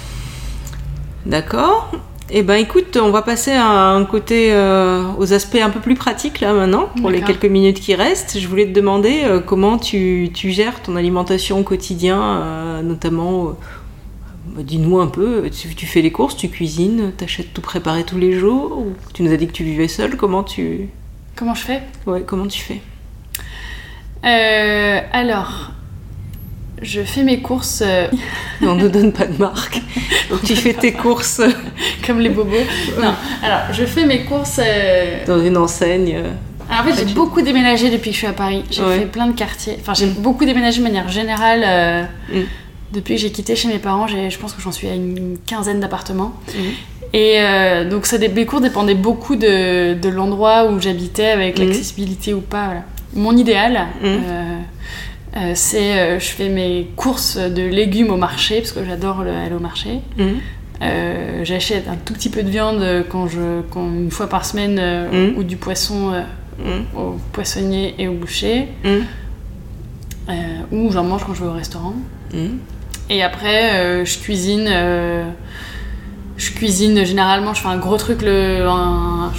D'accord. 1.26 1.90
Eh 2.30 2.42
ben 2.42 2.54
écoute, 2.54 2.96
on 3.00 3.10
va 3.10 3.20
passer 3.22 3.52
à 3.52 3.66
un 3.90 4.04
côté 4.06 4.48
euh, 4.52 5.04
aux 5.18 5.32
aspects 5.34 5.58
un 5.62 5.68
peu 5.70 5.80
plus 5.80 5.94
pratiques 5.94 6.40
là 6.40 6.54
maintenant 6.54 6.88
pour 7.00 7.10
les 7.10 7.20
quelques 7.20 7.44
minutes 7.44 7.80
qui 7.80 7.94
restent. 7.94 8.38
Je 8.38 8.48
voulais 8.48 8.66
te 8.66 8.72
demander 8.72 9.22
euh, 9.24 9.40
comment 9.40 9.76
tu, 9.78 10.30
tu 10.32 10.50
gères 10.50 10.80
ton 10.82 10.96
alimentation 10.96 11.60
au 11.60 11.62
quotidien, 11.62 12.20
euh, 12.22 12.82
notamment. 12.82 13.56
bah, 14.46 14.62
Dis-nous 14.62 14.98
un 15.00 15.06
peu, 15.06 15.48
tu, 15.50 15.74
tu 15.74 15.86
fais 15.86 16.00
les 16.00 16.10
courses, 16.12 16.34
tu 16.36 16.48
cuisines, 16.48 17.12
t'achètes 17.16 17.52
tout 17.52 17.60
préparé 17.60 18.04
tous 18.04 18.18
les 18.18 18.32
jours 18.38 18.78
ou 18.78 18.94
Tu 19.12 19.22
nous 19.22 19.32
as 19.32 19.36
dit 19.36 19.46
que 19.46 19.52
tu 19.52 19.62
vivais 19.64 19.88
seule, 19.88 20.16
comment 20.16 20.42
tu... 20.42 20.88
Comment 21.36 21.54
je 21.54 21.62
fais? 21.62 21.82
Ouais, 22.06 22.22
comment 22.26 22.46
tu 22.46 22.60
fais? 22.62 22.80
Alors, 25.12 25.72
je 26.82 27.00
fais 27.02 27.22
mes 27.22 27.40
courses 27.40 27.82
euh, 27.86 28.08
On 28.62 28.74
ne 28.74 28.88
donne 28.88 29.12
pas 29.12 29.26
de 29.26 29.36
marque. 29.38 29.80
Donc 30.30 30.42
tu 30.42 30.54
fais 30.56 30.74
tes 30.74 30.92
courses 30.92 31.40
comme 32.06 32.20
les 32.20 32.28
bobos. 32.30 32.56
Non, 33.00 33.14
alors 33.42 33.60
je 33.72 33.84
fais 33.84 34.04
mes 34.06 34.24
courses. 34.24 34.60
euh, 34.62 35.24
dans 35.26 35.42
une 35.44 35.56
enseigne. 35.56 36.12
euh, 36.16 36.30
Alors, 36.70 36.82
en 36.82 36.88
fait, 36.90 36.98
j'ai 37.00 37.06
tu- 37.06 37.14
beaucoup 37.14 37.42
déménagé 37.42 37.90
depuis 37.90 38.10
que 38.10 38.14
je 38.14 38.18
suis 38.18 38.26
à 38.26 38.32
Paris. 38.32 38.64
J'ai 38.70 38.82
Ouais. 38.82 38.98
fait 39.00 39.06
plein 39.06 39.26
de 39.26 39.32
quartiers. 39.36 39.76
Enfin, 39.80 39.94
j'ai 39.94 40.06
beaucoup 40.06 40.44
déménagé 40.44 40.78
de 40.78 40.84
manière 40.84 41.08
générale. 41.08 42.08
Mm. 42.32 42.40
Depuis 42.92 43.16
que 43.16 43.20
j'ai 43.20 43.30
quitté 43.32 43.56
chez 43.56 43.68
mes 43.68 43.78
parents, 43.78 44.06
je 44.06 44.38
pense 44.38 44.52
que 44.52 44.62
j'en 44.62 44.70
suis 44.72 44.88
à 44.88 44.94
une 44.94 45.36
quinzaine 45.46 45.80
d'appartements. 45.80 46.32
Mhm. 46.54 46.64
Et 47.12 47.38
donc, 47.90 48.06
ça, 48.06 48.18
mes 48.18 48.46
cours 48.46 48.60
dépendaient 48.60 48.94
beaucoup 48.94 49.34
de, 49.34 49.94
de 49.94 50.08
l'endroit 50.08 50.70
où 50.70 50.80
j'habitais, 50.80 51.26
avec 51.30 51.58
l'accessibilité 51.58 52.34
ou 52.34 52.40
pas. 52.40 52.66
voilà. 52.66 52.82
Mon 53.14 53.36
idéal. 53.36 53.86
Euh, 55.36 55.52
c'est 55.54 55.98
euh, 55.98 56.18
je 56.20 56.26
fais 56.26 56.48
mes 56.48 56.88
courses 56.96 57.36
de 57.36 57.62
légumes 57.62 58.10
au 58.10 58.16
marché, 58.16 58.58
parce 58.60 58.72
que 58.72 58.84
j'adore 58.84 59.22
le- 59.22 59.30
aller 59.32 59.54
au 59.54 59.60
marché. 59.60 60.00
Mhm. 60.18 60.34
Euh, 60.82 61.44
J'achète 61.44 61.88
un 61.88 61.96
tout 61.96 62.12
petit 62.14 62.30
peu 62.30 62.42
de 62.42 62.48
viande 62.50 62.84
quand 63.08 63.26
je, 63.28 63.60
quand, 63.70 63.86
une 63.86 64.10
fois 64.10 64.28
par 64.28 64.44
semaine, 64.44 64.80
Mhm. 65.12 65.34
ou 65.38 65.42
du 65.44 65.56
poisson 65.56 66.12
Mhm. 66.58 66.84
au 66.96 67.16
poissonnier 67.32 67.94
et 67.98 68.08
au 68.08 68.14
boucher, 68.14 68.68
ou 70.72 70.90
j'en 70.90 71.04
mange 71.04 71.24
quand 71.24 71.34
je 71.34 71.42
vais 71.42 71.48
au 71.48 71.52
restaurant. 71.52 71.94
Et 73.10 73.22
après, 73.22 74.04
je 74.04 74.18
cuisine. 74.18 74.68
je 76.36 76.50
cuisine 76.50 77.04
généralement, 77.04 77.54
je 77.54 77.60
fais 77.60 77.68
un 77.68 77.76
gros 77.78 77.96
truc 77.96 78.22
le. 78.22 78.66
Un, 78.66 79.30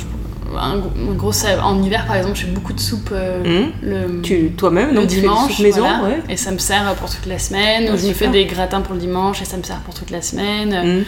un 0.57 0.77
gros- 0.77 0.91
un 1.11 1.13
gros 1.13 1.31
sa- 1.31 1.63
en 1.65 1.81
hiver 1.83 2.05
par 2.05 2.15
exemple, 2.15 2.35
je 2.37 2.45
fais 2.45 2.51
beaucoup 2.51 2.73
de 2.73 2.79
soupe 2.79 3.09
euh, 3.11 3.43
Mhm. 3.43 3.71
le, 3.81 4.21
Tu, 4.21 4.51
toi-même, 4.51 4.89
le 4.89 4.95
donc 4.95 5.07
tu 5.07 5.15
fais 5.15 5.21
des 5.21 5.27
dimanche. 5.27 5.59
maison, 5.59 5.79
voilà. 5.81 6.03
ouais. 6.03 6.19
Et 6.29 6.37
ça 6.37 6.51
me 6.51 6.57
sert 6.57 6.93
pour 6.95 7.09
toute 7.09 7.25
la 7.25 7.39
semaine. 7.39 7.91
Ou 7.93 7.97
je 7.97 8.11
fais 8.13 8.27
des 8.27 8.45
gratins 8.45 8.81
pour 8.81 8.93
le 8.95 8.99
dimanche 9.01 9.41
et 9.41 9.45
ça 9.45 9.57
me 9.57 9.63
sert 9.63 9.79
pour 9.81 9.93
toute 9.93 10.11
la 10.11 10.21
semaine. 10.21 10.69
Mhm. 10.97 11.03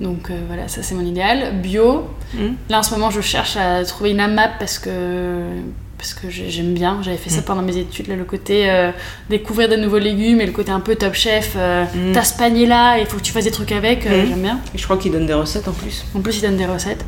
Donc 0.00 0.30
euh, 0.30 0.34
voilà, 0.46 0.68
ça 0.68 0.82
c'est 0.82 0.94
mon 0.94 1.04
idéal. 1.06 1.54
Bio. 1.62 2.06
Mhm. 2.34 2.56
Là 2.68 2.80
en 2.80 2.82
ce 2.82 2.90
moment, 2.92 3.10
je 3.10 3.20
cherche 3.20 3.56
à 3.56 3.82
trouver 3.84 4.10
une 4.10 4.20
AMAP 4.20 4.58
parce 4.58 4.78
que 4.78 4.90
parce 5.98 6.12
que 6.12 6.28
j'ai- 6.28 6.50
j'aime 6.50 6.74
bien. 6.74 6.98
J'avais 7.02 7.16
fait 7.16 7.30
ça 7.30 7.40
pendant 7.40 7.62
mes 7.62 7.78
études, 7.78 8.08
là, 8.08 8.16
le 8.16 8.24
côté 8.24 8.68
euh, 8.68 8.90
découvrir 9.30 9.70
de 9.70 9.76
nouveaux 9.76 9.96
légumes 9.98 10.42
et 10.42 10.46
le 10.46 10.52
côté 10.52 10.70
un 10.70 10.80
peu 10.80 10.94
top 10.94 11.14
chef. 11.14 11.54
euh, 11.56 11.84
Mm. 11.84 12.12
T'as 12.12 12.22
ce 12.24 12.36
panier 12.36 12.66
là, 12.66 12.98
il 12.98 13.06
faut 13.06 13.16
que 13.16 13.22
tu 13.22 13.32
fasses 13.32 13.44
des 13.44 13.50
trucs 13.50 13.72
avec. 13.72 14.06
euh, 14.06 14.24
Mm. 14.24 14.28
J'aime 14.28 14.42
bien. 14.42 14.60
Et 14.74 14.78
je 14.78 14.84
crois 14.84 14.98
qu'ils 14.98 15.10
donnent 15.12 15.24
des 15.26 15.32
recettes 15.32 15.66
en 15.66 15.72
plus. 15.72 16.04
En 16.14 16.20
plus, 16.20 16.36
ils 16.36 16.42
donnent 16.42 16.58
des 16.58 16.66
recettes. 16.66 17.02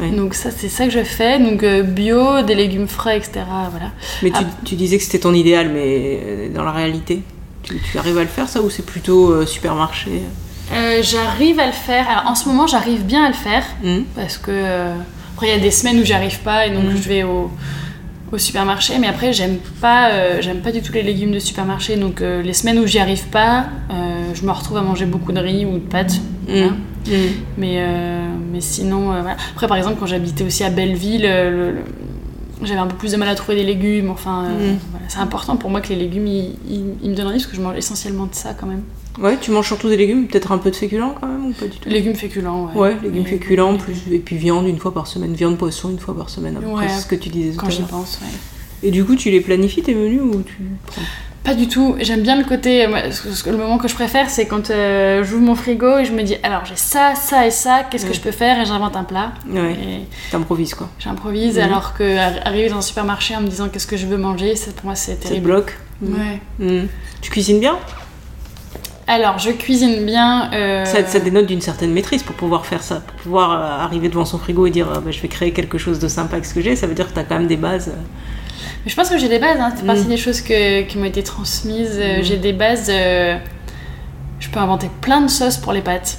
Ouais. 0.00 0.10
Donc 0.10 0.34
ça, 0.34 0.50
c'est 0.50 0.68
ça 0.68 0.84
que 0.84 0.90
je 0.90 1.02
fais. 1.02 1.38
Donc 1.38 1.62
euh, 1.62 1.82
bio, 1.82 2.42
des 2.42 2.54
légumes 2.54 2.86
frais, 2.88 3.16
etc. 3.16 3.40
Voilà. 3.70 3.90
Mais 4.22 4.30
tu, 4.30 4.36
Ah. 4.40 4.44
tu 4.64 4.74
disais 4.76 4.96
que 4.98 5.02
c'était 5.04 5.18
ton 5.20 5.34
idéal, 5.34 5.70
mais 5.72 6.20
euh, 6.22 6.48
dans 6.54 6.64
la 6.64 6.72
réalité, 6.72 7.22
tu, 7.62 7.80
tu 7.90 7.98
arrives 7.98 8.18
à 8.18 8.22
le 8.22 8.28
faire 8.28 8.48
ça 8.48 8.60
ou 8.62 8.70
c'est 8.70 8.84
plutôt 8.86 9.30
euh, 9.30 9.46
supermarché? 9.46 10.22
Euh, 10.72 11.00
j'arrive 11.02 11.58
à 11.60 11.66
le 11.66 11.72
faire. 11.72 12.08
Alors 12.08 12.30
en 12.30 12.34
ce 12.34 12.48
moment, 12.48 12.66
j'arrive 12.66 13.04
bien 13.04 13.24
à 13.24 13.28
le 13.28 13.34
faire 13.34 13.64
Hmm 13.82 14.02
parce 14.14 14.36
que 14.38 14.52
après 15.34 15.48
il 15.48 15.50
y 15.50 15.56
a 15.56 15.58
des 15.60 15.70
semaines 15.70 15.98
où 15.98 16.04
j'y 16.04 16.12
arrive 16.12 16.40
pas 16.40 16.66
et 16.66 16.70
donc 16.70 16.84
Mhm. 16.84 16.96
je 17.02 17.08
vais 17.08 17.22
au, 17.22 17.50
au 18.30 18.38
supermarché. 18.38 18.98
Mais 19.00 19.06
après, 19.08 19.32
j'aime 19.32 19.56
pas, 19.80 20.40
j'aime 20.42 20.58
pas 20.60 20.70
du 20.72 20.82
tout 20.82 20.92
les 20.92 21.02
légumes 21.02 21.32
de 21.32 21.38
supermarché. 21.38 21.96
Donc 21.96 22.20
les 22.20 22.52
semaines 22.52 22.78
où 22.78 22.86
j'y 22.86 22.98
arrive 22.98 23.24
pas, 23.28 23.66
je 24.34 24.44
me 24.44 24.50
retrouve 24.52 24.76
à 24.76 24.82
manger 24.82 25.06
beaucoup 25.06 25.32
de 25.32 25.40
riz 25.40 25.64
ou 25.64 25.74
de 25.74 25.78
pâtes. 25.78 26.20
Hmm. 26.48 26.74
Hmm. 27.06 27.12
Mais, 27.56 27.82
mais 28.58 28.62
sinon, 28.62 29.12
euh, 29.12 29.20
voilà. 29.22 29.36
Après, 29.52 29.68
par 29.68 29.76
exemple, 29.76 29.96
quand 30.00 30.06
j'habitais 30.06 30.42
aussi 30.42 30.64
à 30.64 30.70
Belleville, 30.70 31.22
euh, 31.24 31.50
le- 31.50 31.70
le- 31.76 31.84
j'avais 32.64 32.80
un 32.80 32.88
peu 32.88 32.96
plus 32.96 33.12
de 33.12 33.16
mal 33.16 33.28
à 33.28 33.36
trouver 33.36 33.54
des 33.58 33.62
légumes. 33.64 34.10
Enfin, 34.10 34.46
euh, 34.46 34.72
Mm. 34.74 34.78
voilà. 34.90 35.04
c'est 35.08 35.20
important 35.20 35.56
pour 35.56 35.70
moi 35.70 35.80
que 35.80 35.90
les 35.90 35.94
légumes, 35.96 36.26
ils, 36.26 36.56
ils- 36.68 36.94
ils 37.04 37.10
me 37.10 37.14
donnent 37.14 37.28
envie 37.28 37.36
parce 37.36 37.46
que 37.46 37.54
je 37.56 37.60
mange 37.60 37.76
essentiellement 37.76 38.26
de 38.26 38.34
ça 38.34 38.54
quand 38.58 38.66
même. 38.66 38.82
Ouais, 39.20 39.36
tu 39.40 39.52
manges 39.52 39.66
surtout 39.68 39.88
des 39.88 39.96
légumes, 39.96 40.26
peut-être 40.26 40.50
un 40.50 40.58
peu 40.58 40.70
de 40.72 40.76
féculents 40.76 41.14
quand 41.20 41.28
même 41.28 41.46
ou 41.46 41.52
pas 41.52 41.66
du 41.66 41.78
tout? 41.78 41.88
Légumes 41.88 42.14
féculents, 42.16 42.66
ouais. 42.74 42.80
Ouais, 42.80 42.96
légumes 43.02 43.22
Et- 43.26 43.30
féculents, 43.30 43.76
plus, 43.76 43.96
et 44.12 44.18
puis 44.18 44.36
viande 44.36 44.66
une 44.66 44.78
fois 44.78 44.92
par 44.92 45.06
semaine, 45.06 45.34
viande 45.34 45.56
poisson 45.56 45.90
une 45.90 45.98
fois 46.00 46.16
par 46.16 46.30
semaine, 46.30 46.56
à 46.56 46.60
peu 46.60 46.66
près, 46.66 46.84
Ouais, 46.86 46.88
c'est 46.88 47.02
ce 47.02 47.06
que 47.06 47.14
tu 47.16 47.28
disais 47.28 47.50
tout 47.52 47.58
Quand 47.58 47.70
j'y 47.70 47.82
pense, 47.82 48.18
ouais. 48.22 48.28
Et 48.88 48.90
du 48.92 49.04
coup, 49.04 49.14
tu 49.16 49.30
les 49.30 49.40
planifies 49.40 49.82
tes 49.82 49.94
menus 49.94 50.22
ou 50.22 50.42
tu 50.42 50.56
prends 50.86 51.02
Pas 51.48 51.54
du 51.54 51.66
tout. 51.66 51.96
J'aime 51.98 52.20
bien 52.20 52.36
le 52.36 52.44
côté. 52.44 52.86
le 52.86 53.56
moment 53.56 53.78
que 53.78 53.88
je 53.88 53.94
préfère, 53.94 54.28
c'est 54.28 54.44
quand 54.46 54.68
euh, 54.68 55.24
j'ouvre 55.24 55.40
mon 55.42 55.54
frigo 55.54 55.96
et 55.96 56.04
je 56.04 56.12
me 56.12 56.22
dis 56.22 56.36
alors 56.42 56.66
j'ai 56.66 56.76
ça, 56.76 57.14
ça 57.14 57.46
et 57.46 57.50
ça, 57.50 57.84
qu'est-ce 57.90 58.04
Ouais. 58.04 58.10
que 58.10 58.14
je 58.16 58.20
peux 58.20 58.32
faire? 58.32 58.60
Et 58.60 58.66
j'invente 58.66 58.94
un 58.96 59.04
plat. 59.04 59.32
Ouais, 59.48 59.74
t'improvises 60.30 60.74
quoi. 60.74 60.90
j'improvise. 60.98 61.56
Mhm. 61.56 61.62
Alors 61.64 61.94
que 61.94 62.18
ar- 62.18 62.46
arriver 62.46 62.68
dans 62.68 62.76
un 62.76 62.82
supermarché 62.82 63.34
en 63.34 63.40
me 63.40 63.48
disant 63.48 63.70
qu'est-ce 63.70 63.86
que 63.86 63.96
je 63.96 64.04
veux 64.06 64.18
manger, 64.18 64.56
ça, 64.56 64.72
pour 64.72 64.84
moi 64.84 64.94
c'est 64.94 65.12
Ça 65.12 65.16
te 65.16 65.28
terrible. 65.28 65.46
bloque? 65.46 65.78
Hmm. 66.02 66.14
Ouais. 66.14 66.40
Hmm. 66.58 66.86
Tu 67.22 67.30
cuisines 67.30 67.60
bien? 67.60 67.78
Alors 69.06 69.38
je 69.38 69.50
cuisine 69.52 70.04
bien. 70.04 70.52
euh, 70.52 70.84
ça, 70.84 71.02
ça 71.06 71.18
dénote 71.18 71.46
d'une 71.46 71.62
certaine 71.62 71.92
maîtrise 71.94 72.22
pour 72.22 72.36
pouvoir 72.36 72.66
faire 72.66 72.82
ça, 72.82 72.96
pour 72.96 73.16
pouvoir 73.22 73.52
euh, 73.52 73.84
arriver 73.84 74.10
devant 74.10 74.26
son 74.26 74.36
frigo 74.36 74.66
et 74.66 74.70
dire 74.70 74.86
ah, 74.94 75.00
bah, 75.02 75.12
je 75.12 75.20
vais 75.22 75.28
créer 75.28 75.52
quelque 75.54 75.78
chose 75.78 75.98
de 75.98 76.08
sympa 76.08 76.34
avec 76.34 76.44
ce 76.44 76.52
que 76.52 76.60
j'ai, 76.60 76.76
ça 76.76 76.86
veut 76.86 76.94
dire 76.94 77.08
que 77.08 77.14
t'as 77.14 77.24
quand 77.24 77.38
même 77.38 77.46
des 77.46 77.56
bases. 77.56 77.90
Mais 78.88 78.92
je 78.92 78.96
pense 78.96 79.10
que 79.10 79.18
j'ai 79.18 79.28
des 79.28 79.38
bases, 79.38 79.58
hein. 79.60 79.70
c'est 79.76 79.82
Mm. 79.82 79.86
partie 79.86 80.04
des 80.06 80.16
choses 80.16 80.40
que- 80.40 80.80
qui 80.80 80.96
m'ont 80.96 81.04
été 81.04 81.22
transmises. 81.22 81.98
Euh, 82.00 82.20
Mm. 82.20 82.24
J'ai 82.24 82.38
des 82.38 82.54
bases. 82.54 82.88
euh, 82.88 83.36
Je 84.40 84.48
peux 84.48 84.60
inventer 84.60 84.88
plein 85.02 85.20
de 85.20 85.28
sauces 85.28 85.58
pour 85.58 85.74
les 85.74 85.82
pâtes. 85.82 86.16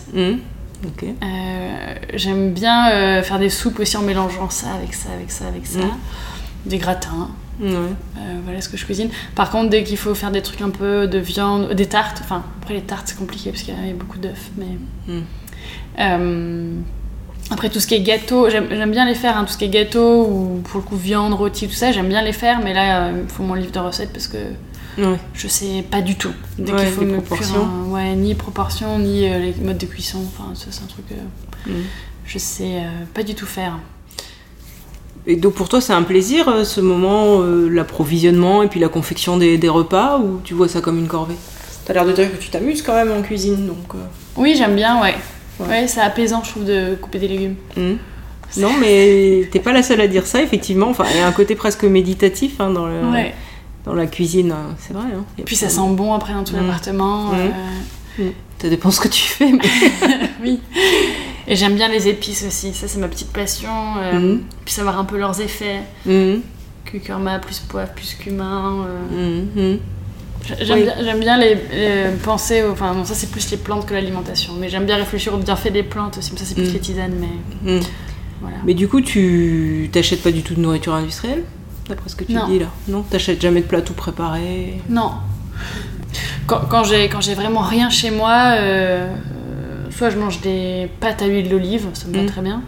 Ok. 0.85 1.03
Euh, 1.03 1.95
J'aime 2.13 2.51
bien 2.53 3.23
faire 3.23 3.39
des 3.39 3.49
soupes 3.49 3.79
aussi 3.79 3.97
en 3.97 4.01
mélangeant 4.03 4.49
ça 4.51 4.67
avec 4.73 4.93
ça, 4.93 5.09
avec 5.15 5.31
ça, 5.31 5.47
avec 5.47 5.65
ça. 5.65 5.79
Mm. 5.79 5.97
Des 6.67 6.77
gratins. 6.77 7.29
Ouais. 7.59 7.69
Euh, 7.69 8.39
voilà 8.43 8.61
ce 8.61 8.69
que 8.69 8.77
je 8.77 8.85
cuisine. 8.85 9.09
Par 9.35 9.49
contre, 9.49 9.69
dès 9.71 9.83
qu'il 9.83 9.97
faut 9.97 10.13
faire 10.13 10.29
des 10.31 10.41
trucs 10.43 10.61
un 10.61 10.69
peu 10.69 11.07
de 11.07 11.17
viande, 11.17 11.73
des 11.73 11.87
tartes, 11.87 12.19
enfin, 12.23 12.43
après 12.61 12.75
les 12.75 12.81
tartes 12.81 13.07
c'est 13.07 13.17
compliqué 13.17 13.49
parce 13.51 13.63
qu'il 13.63 13.73
y 13.73 13.89
a 13.89 13.93
beaucoup 13.93 14.19
d'œufs, 14.19 14.51
mais. 14.57 14.77
Mm. 15.07 15.21
Euh, 15.99 16.71
après 17.51 17.69
tout 17.69 17.79
ce 17.79 17.87
qui 17.87 17.95
est 17.95 18.01
gâteau, 18.01 18.49
j'aime 18.49 18.91
bien 18.91 19.05
les 19.05 19.15
faire, 19.15 19.37
hein, 19.37 19.45
tout 19.45 19.53
ce 19.53 19.57
qui 19.57 19.65
est 19.65 19.69
gâteau 19.69 20.23
ou 20.25 20.61
pour 20.69 20.79
le 20.81 20.85
coup 20.85 20.95
viande, 20.95 21.33
rôti, 21.33 21.67
tout 21.67 21.73
ça, 21.73 21.91
j'aime 21.91 22.07
bien 22.09 22.21
les 22.21 22.33
faire, 22.33 22.59
mais 22.63 22.73
là 22.73 23.07
euh, 23.07 23.21
il 23.23 23.29
faut 23.29 23.43
mon 23.43 23.53
livre 23.55 23.71
de 23.71 23.79
recettes 23.79 24.11
parce 24.13 24.27
que 24.27 24.37
Ouais. 24.97 25.17
je 25.33 25.47
sais 25.47 25.83
pas 25.89 26.01
du 26.01 26.15
tout. 26.15 26.31
Dès 26.57 26.73
Ouais, 26.73 26.79
qu'il 26.79 26.87
faut 26.89 27.01
les 27.01 27.07
me 27.07 27.21
proportions. 27.21 27.53
cuire 27.53 27.63
un- 27.63 27.89
ouais, 27.91 28.15
ni 28.15 28.35
proportions, 28.35 28.99
ni 28.99 29.29
euh, 29.29 29.39
les 29.39 29.53
modes 29.63 29.77
de 29.77 29.85
cuisson, 29.85 30.19
enfin 30.27 30.53
ça 30.55 30.65
c'est 30.71 30.83
un 30.83 30.87
truc 30.87 31.05
que 31.07 31.69
Hmm. 31.69 31.83
je 32.25 32.37
sais 32.37 32.77
euh, 32.79 33.03
pas 33.13 33.23
du 33.23 33.33
tout 33.35 33.45
faire. 33.45 33.77
Et 35.27 35.35
donc 35.35 35.53
pour 35.53 35.69
toi, 35.69 35.81
c'est 35.81 35.93
un 35.93 36.03
plaisir 36.03 36.47
euh, 36.47 36.63
ce 36.63 36.81
moment, 36.81 37.41
euh, 37.41 37.67
l'approvisionnement 37.69 38.63
et 38.63 38.67
puis 38.67 38.79
la 38.79 38.87
confection 38.89 39.37
des, 39.37 39.57
des 39.57 39.69
repas, 39.69 40.17
ou 40.19 40.39
tu 40.43 40.53
vois 40.53 40.67
ça 40.67 40.81
comme 40.81 40.97
une 40.97 41.07
corvée? 41.07 41.35
T'as 41.85 41.93
l'air 41.93 42.05
de 42.05 42.13
dire 42.13 42.31
que 42.31 42.37
tu 42.41 42.49
t'amuses 42.49 42.81
quand 42.81 42.93
même 42.95 43.11
en 43.11 43.21
cuisine, 43.21 43.67
donc. 43.67 43.93
euh, 43.95 43.97
Oui, 44.37 44.55
j'aime 44.57 44.75
bien, 44.75 45.01
ouais. 45.01 45.15
Ouais. 45.59 45.87
C'est 45.87 46.01
apaisant, 46.01 46.43
je 46.43 46.51
trouve, 46.51 46.65
de 46.65 46.95
couper 46.95 47.19
des 47.19 47.27
légumes. 47.27 47.55
hmm. 47.77 47.93
Non, 48.57 48.71
mais 48.79 49.47
t'es 49.51 49.59
pas 49.59 49.71
la 49.73 49.83
seule 49.83 50.01
à 50.01 50.07
dire 50.07 50.25
ça, 50.25 50.41
effectivement. 50.41 50.89
Enfin, 50.89 51.05
il 51.13 51.17
y 51.17 51.19
a 51.21 51.27
un 51.27 51.31
côté 51.31 51.53
presque 51.55 51.83
méditatif 51.83 52.59
hein, 52.59 52.71
dans, 52.71 52.87
le- 52.87 53.11
Ouais. 53.11 53.33
dans 53.85 53.93
la 53.93 54.07
cuisine, 54.07 54.51
hein. 54.51 54.75
c'est 54.79 54.93
vrai. 54.93 55.05
Hein. 55.15 55.23
Puis 55.45 55.55
ça 55.55 55.69
sent 55.69 55.81
bon 55.91 56.13
après 56.13 56.33
dans 56.33 56.43
tout 56.43 56.55
Mm. 56.55 56.61
l'appartement. 56.61 57.25
Mm. 57.25 57.35
euh, 58.21 58.29
Ça 58.61 58.67
dépend 58.69 58.89
ce 58.91 58.99
que 59.01 59.07
tu 59.07 59.21
fais, 59.21 59.51
mais. 59.51 59.59
oui. 60.43 60.59
Et 61.47 61.55
j'aime 61.55 61.75
bien 61.75 61.87
les 61.89 62.07
épices 62.07 62.43
aussi. 62.47 62.73
Ça, 62.73 62.87
c'est 62.87 62.99
ma 62.99 63.07
petite 63.07 63.31
passion. 63.31 63.69
euh. 64.01 64.37
Puis 64.65 64.73
savoir 64.73 64.97
un 64.99 65.05
peu 65.05 65.17
leurs 65.17 65.39
effets. 65.41 65.81
Curcuma 66.85 67.37
plus 67.39 67.59
poivre 67.59 67.91
plus 67.93 68.15
cumin. 68.15 68.85
euh. 69.15 69.77
J'aime 70.61 70.77
Oui. 70.79 70.83
bien, 70.83 70.93
j'aime 71.03 71.19
bien 71.19 71.37
les, 71.37 71.55
les- 71.55 72.17
penser. 72.23 72.63
au- 72.63 72.71
Enfin, 72.71 72.93
non, 72.93 73.05
ça, 73.05 73.13
c'est 73.13 73.29
plus 73.29 73.51
les 73.51 73.57
plantes 73.57 73.85
que 73.85 73.93
l'alimentation. 73.93 74.53
Mais 74.59 74.69
j'aime 74.69 74.85
bien 74.85 74.95
réfléchir 74.95 75.33
aux 75.33 75.37
bienfaits 75.37 75.71
des 75.71 75.83
plantes 75.83 76.17
aussi. 76.17 76.31
Mais 76.33 76.39
ça, 76.39 76.45
c'est 76.45 76.55
plus 76.55 76.69
Mm. 76.69 76.73
les 76.73 76.79
tisanes. 76.79 77.13
Mais 77.19 77.79
voilà. 78.41 78.57
Mais 78.65 78.73
du 78.73 78.87
coup, 78.87 79.01
tu 79.01 79.89
t'achètes 79.91 80.23
pas 80.23 80.31
du 80.31 80.41
tout 80.41 80.55
de 80.55 80.59
nourriture 80.61 80.93
industrielle 80.93 81.43
D'après 81.87 82.07
ce 82.09 82.15
que 82.15 82.23
tu 82.23 82.33
Non. 82.33 82.47
dis 82.47 82.59
là? 82.59 82.67
Non? 82.87 83.01
T'achètes 83.03 83.41
jamais 83.41 83.61
de 83.61 83.65
plat 83.65 83.81
tout 83.81 83.93
préparé 83.93 84.75
Non. 84.89 85.11
Quand, 86.47 86.61
quand 86.69 86.83
j'ai 86.83 87.09
quand 87.09 87.21
j'ai 87.21 87.33
vraiment 87.35 87.61
rien 87.61 87.89
chez 87.89 88.11
moi, 88.11 88.53
euh, 88.57 89.07
euh, 89.07 89.91
soit 89.91 90.09
je 90.11 90.17
mange 90.17 90.39
des 90.41 90.87
pâtes 90.99 91.21
à 91.23 91.27
l'huile 91.27 91.49
d'olive, 91.49 91.87
ça 91.93 92.07
me 92.07 92.13
va 92.15 92.21
Mm. 92.23 92.25
très 92.27 92.41
bien. 92.41 92.61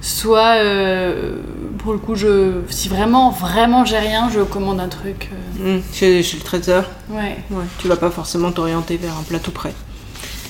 Soit, 0.00 0.56
euh, 0.58 1.36
pour 1.84 1.92
le 1.92 1.98
coup, 2.00 2.14
je, 2.16 2.62
si 2.70 2.88
vraiment, 2.88 3.30
vraiment 3.30 3.84
j'ai 3.84 3.98
rien, 3.98 4.28
je 4.30 4.40
commande 4.40 4.80
un 4.80 4.88
truc. 4.88 5.30
euh, 5.60 5.76
Mhm, 5.76 5.82
chez, 5.92 6.22
chez 6.22 6.38
le 6.38 6.42
traiteur 6.42 6.90
ouais, 7.10 7.36
Ouais, 7.50 7.64
tu 7.78 7.86
vas 7.88 7.96
pas 7.96 8.10
forcément 8.10 8.50
t'orienter 8.50 8.96
vers 8.96 9.16
un 9.16 9.22
plat 9.22 9.38
tout 9.38 9.52
prêt. 9.52 9.74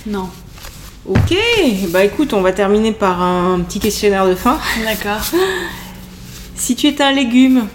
non. 0.06 0.30
Ok, 1.06 1.36
bah 1.90 2.02
écoute, 2.02 2.32
on 2.32 2.40
va 2.40 2.52
terminer 2.54 2.92
par 2.92 3.20
un 3.20 3.60
petit 3.60 3.78
questionnaire 3.78 4.26
de 4.26 4.34
fin. 4.34 4.58
D'accord. 4.84 5.20
Si 6.54 6.74
tu 6.76 6.86
étais 6.86 7.02
un 7.02 7.12
légume, 7.12 7.66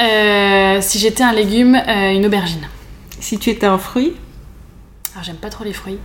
Euh, 0.00 0.78
si 0.80 0.98
j'étais 0.98 1.22
un 1.22 1.32
légume, 1.34 1.74
euh, 1.76 2.12
une 2.14 2.24
aubergine. 2.24 2.66
si 3.20 3.38
tu 3.38 3.50
étais 3.50 3.66
un 3.66 3.76
fruit, 3.78 4.14
Alors, 5.12 5.22
j'aime 5.24 5.36
pas 5.36 5.50
trop 5.50 5.64
les 5.64 5.74
fruits. 5.74 5.98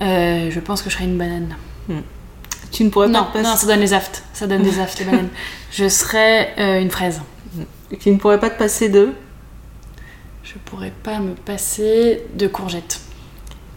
Je 0.00 0.58
pense 0.60 0.82
que 0.82 0.90
je 0.90 0.94
serais 0.96 1.04
une 1.04 1.16
banane. 1.18 1.54
Tu 2.70 2.84
ne 2.84 2.90
pourrais 2.90 3.08
Non, 3.08 3.24
pas 3.32 3.40
te 3.40 3.44
non, 3.46 3.56
ça 3.56 3.66
donne 3.66 3.80
les 3.80 3.92
aftes. 3.94 4.22
Ça 4.32 4.46
donne 4.46 4.62
des 4.62 4.78
aftes, 4.80 4.98
les 4.98 5.04
bananes. 5.04 5.28
Je 5.70 5.88
serais 5.88 6.54
euh, 6.58 6.80
une 6.80 6.90
fraise. 6.90 7.20
tu 8.00 8.10
ne 8.10 8.16
pourrais 8.18 8.38
pas 8.40 8.50
te 8.50 8.58
passer 8.58 8.88
de. 8.88 9.12
Je 10.44 10.54
pourrais 10.64 10.92
pas 11.02 11.18
me 11.18 11.34
passer 11.34 12.22
de 12.34 12.46
courgettes. 12.46 13.00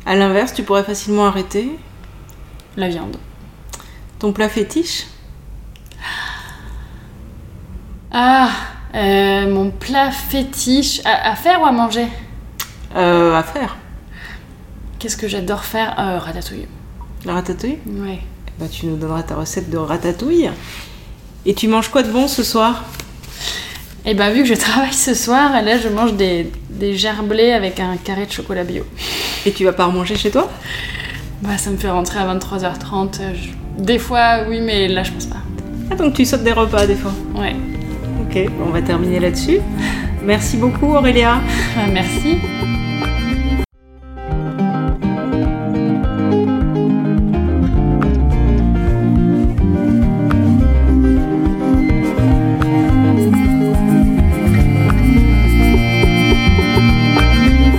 À 0.06 0.15
l'inverse, 0.15 0.54
tu 0.54 0.63
pourrais 0.63 0.84
facilement 0.84 1.25
arrêter. 1.28 1.69
La 2.78 2.88
viande. 2.89 3.17
Ton 4.19 4.32
plat 4.34 4.49
fétiche 4.49 5.06
Ah, 8.12 8.49
euh, 8.95 9.47
mon 9.47 9.71
plat 9.71 10.12
fétiche 10.12 11.02
à, 11.06 11.32
à 11.32 11.36
faire 11.36 11.62
ou 11.62 11.65
à 11.65 11.71
manger? 11.71 12.08
Euh, 12.95 13.36
à 13.36 13.43
faire. 13.43 13.78
Qu'est-ce 14.97 15.15
que 15.17 15.28
j'adore 15.28 15.63
faire? 15.63 15.95
Euh, 15.99 16.17
Ratatouille. 16.19 16.67
La 17.25 17.34
ratatouille? 17.34 17.78
Ouais. 17.86 18.19
Bah, 18.60 18.65
Tu 18.72 18.86
nous 18.88 18.98
donneras 18.98 19.24
ta 19.24 19.36
recette 19.36 19.69
de 19.69 19.78
ratatouille. 19.78 20.50
Et 21.45 21.54
tu 21.54 21.67
manges 21.67 21.89
quoi 21.89 22.04
de 22.04 22.12
bon 22.12 22.28
ce 22.28 22.43
soir? 22.43 22.84
Et 24.06 24.13
bah 24.13 24.30
vu 24.32 24.43
que 24.43 24.48
je 24.48 24.54
travaille 24.54 24.93
ce 24.93 25.13
soir, 25.13 25.52
là 25.62 25.78
je 25.78 25.89
mange 25.89 26.13
des, 26.13 26.50
des 26.69 26.95
gerblés 26.95 27.52
avec 27.52 27.80
un 27.80 27.98
carré 27.98 28.26
de 28.26 28.32
chocolat 28.32 28.63
bio. 28.63 28.84
Et 29.45 29.52
tu 29.52 29.65
vas 29.65 29.74
pas 29.74 29.86
remanger 29.86 30.15
chez 30.15 30.32
toi? 30.32 30.50
Bah 31.41 31.58
ça 31.58 31.69
me 31.69 31.78
fait 31.78 31.89
rentrer 31.89 32.19
à 32.19 32.26
23h30. 32.36 33.22
euh, 33.22 33.34
je- 33.36 33.84
Des 33.84 34.00
fois 34.00 34.45
oui, 34.50 34.62
mais 34.62 34.88
là 34.88 35.04
je 35.04 35.12
pense 35.12 35.26
pas. 35.26 35.38
Ah, 35.91 35.95
donc 35.95 36.13
tu 36.13 36.26
sautes 36.26 36.43
des 36.43 36.52
repas 36.54 36.86
des 36.88 36.95
fois? 36.95 37.12
Ouais. 37.36 37.56
Ok, 38.22 38.38
on 38.65 38.69
va 38.72 38.82
terminer 38.82 39.19
là-dessus. 39.19 39.60
Merci 40.24 40.58
beaucoup 40.58 40.93
Aurélia. 40.95 41.41
Merci. 41.91 42.38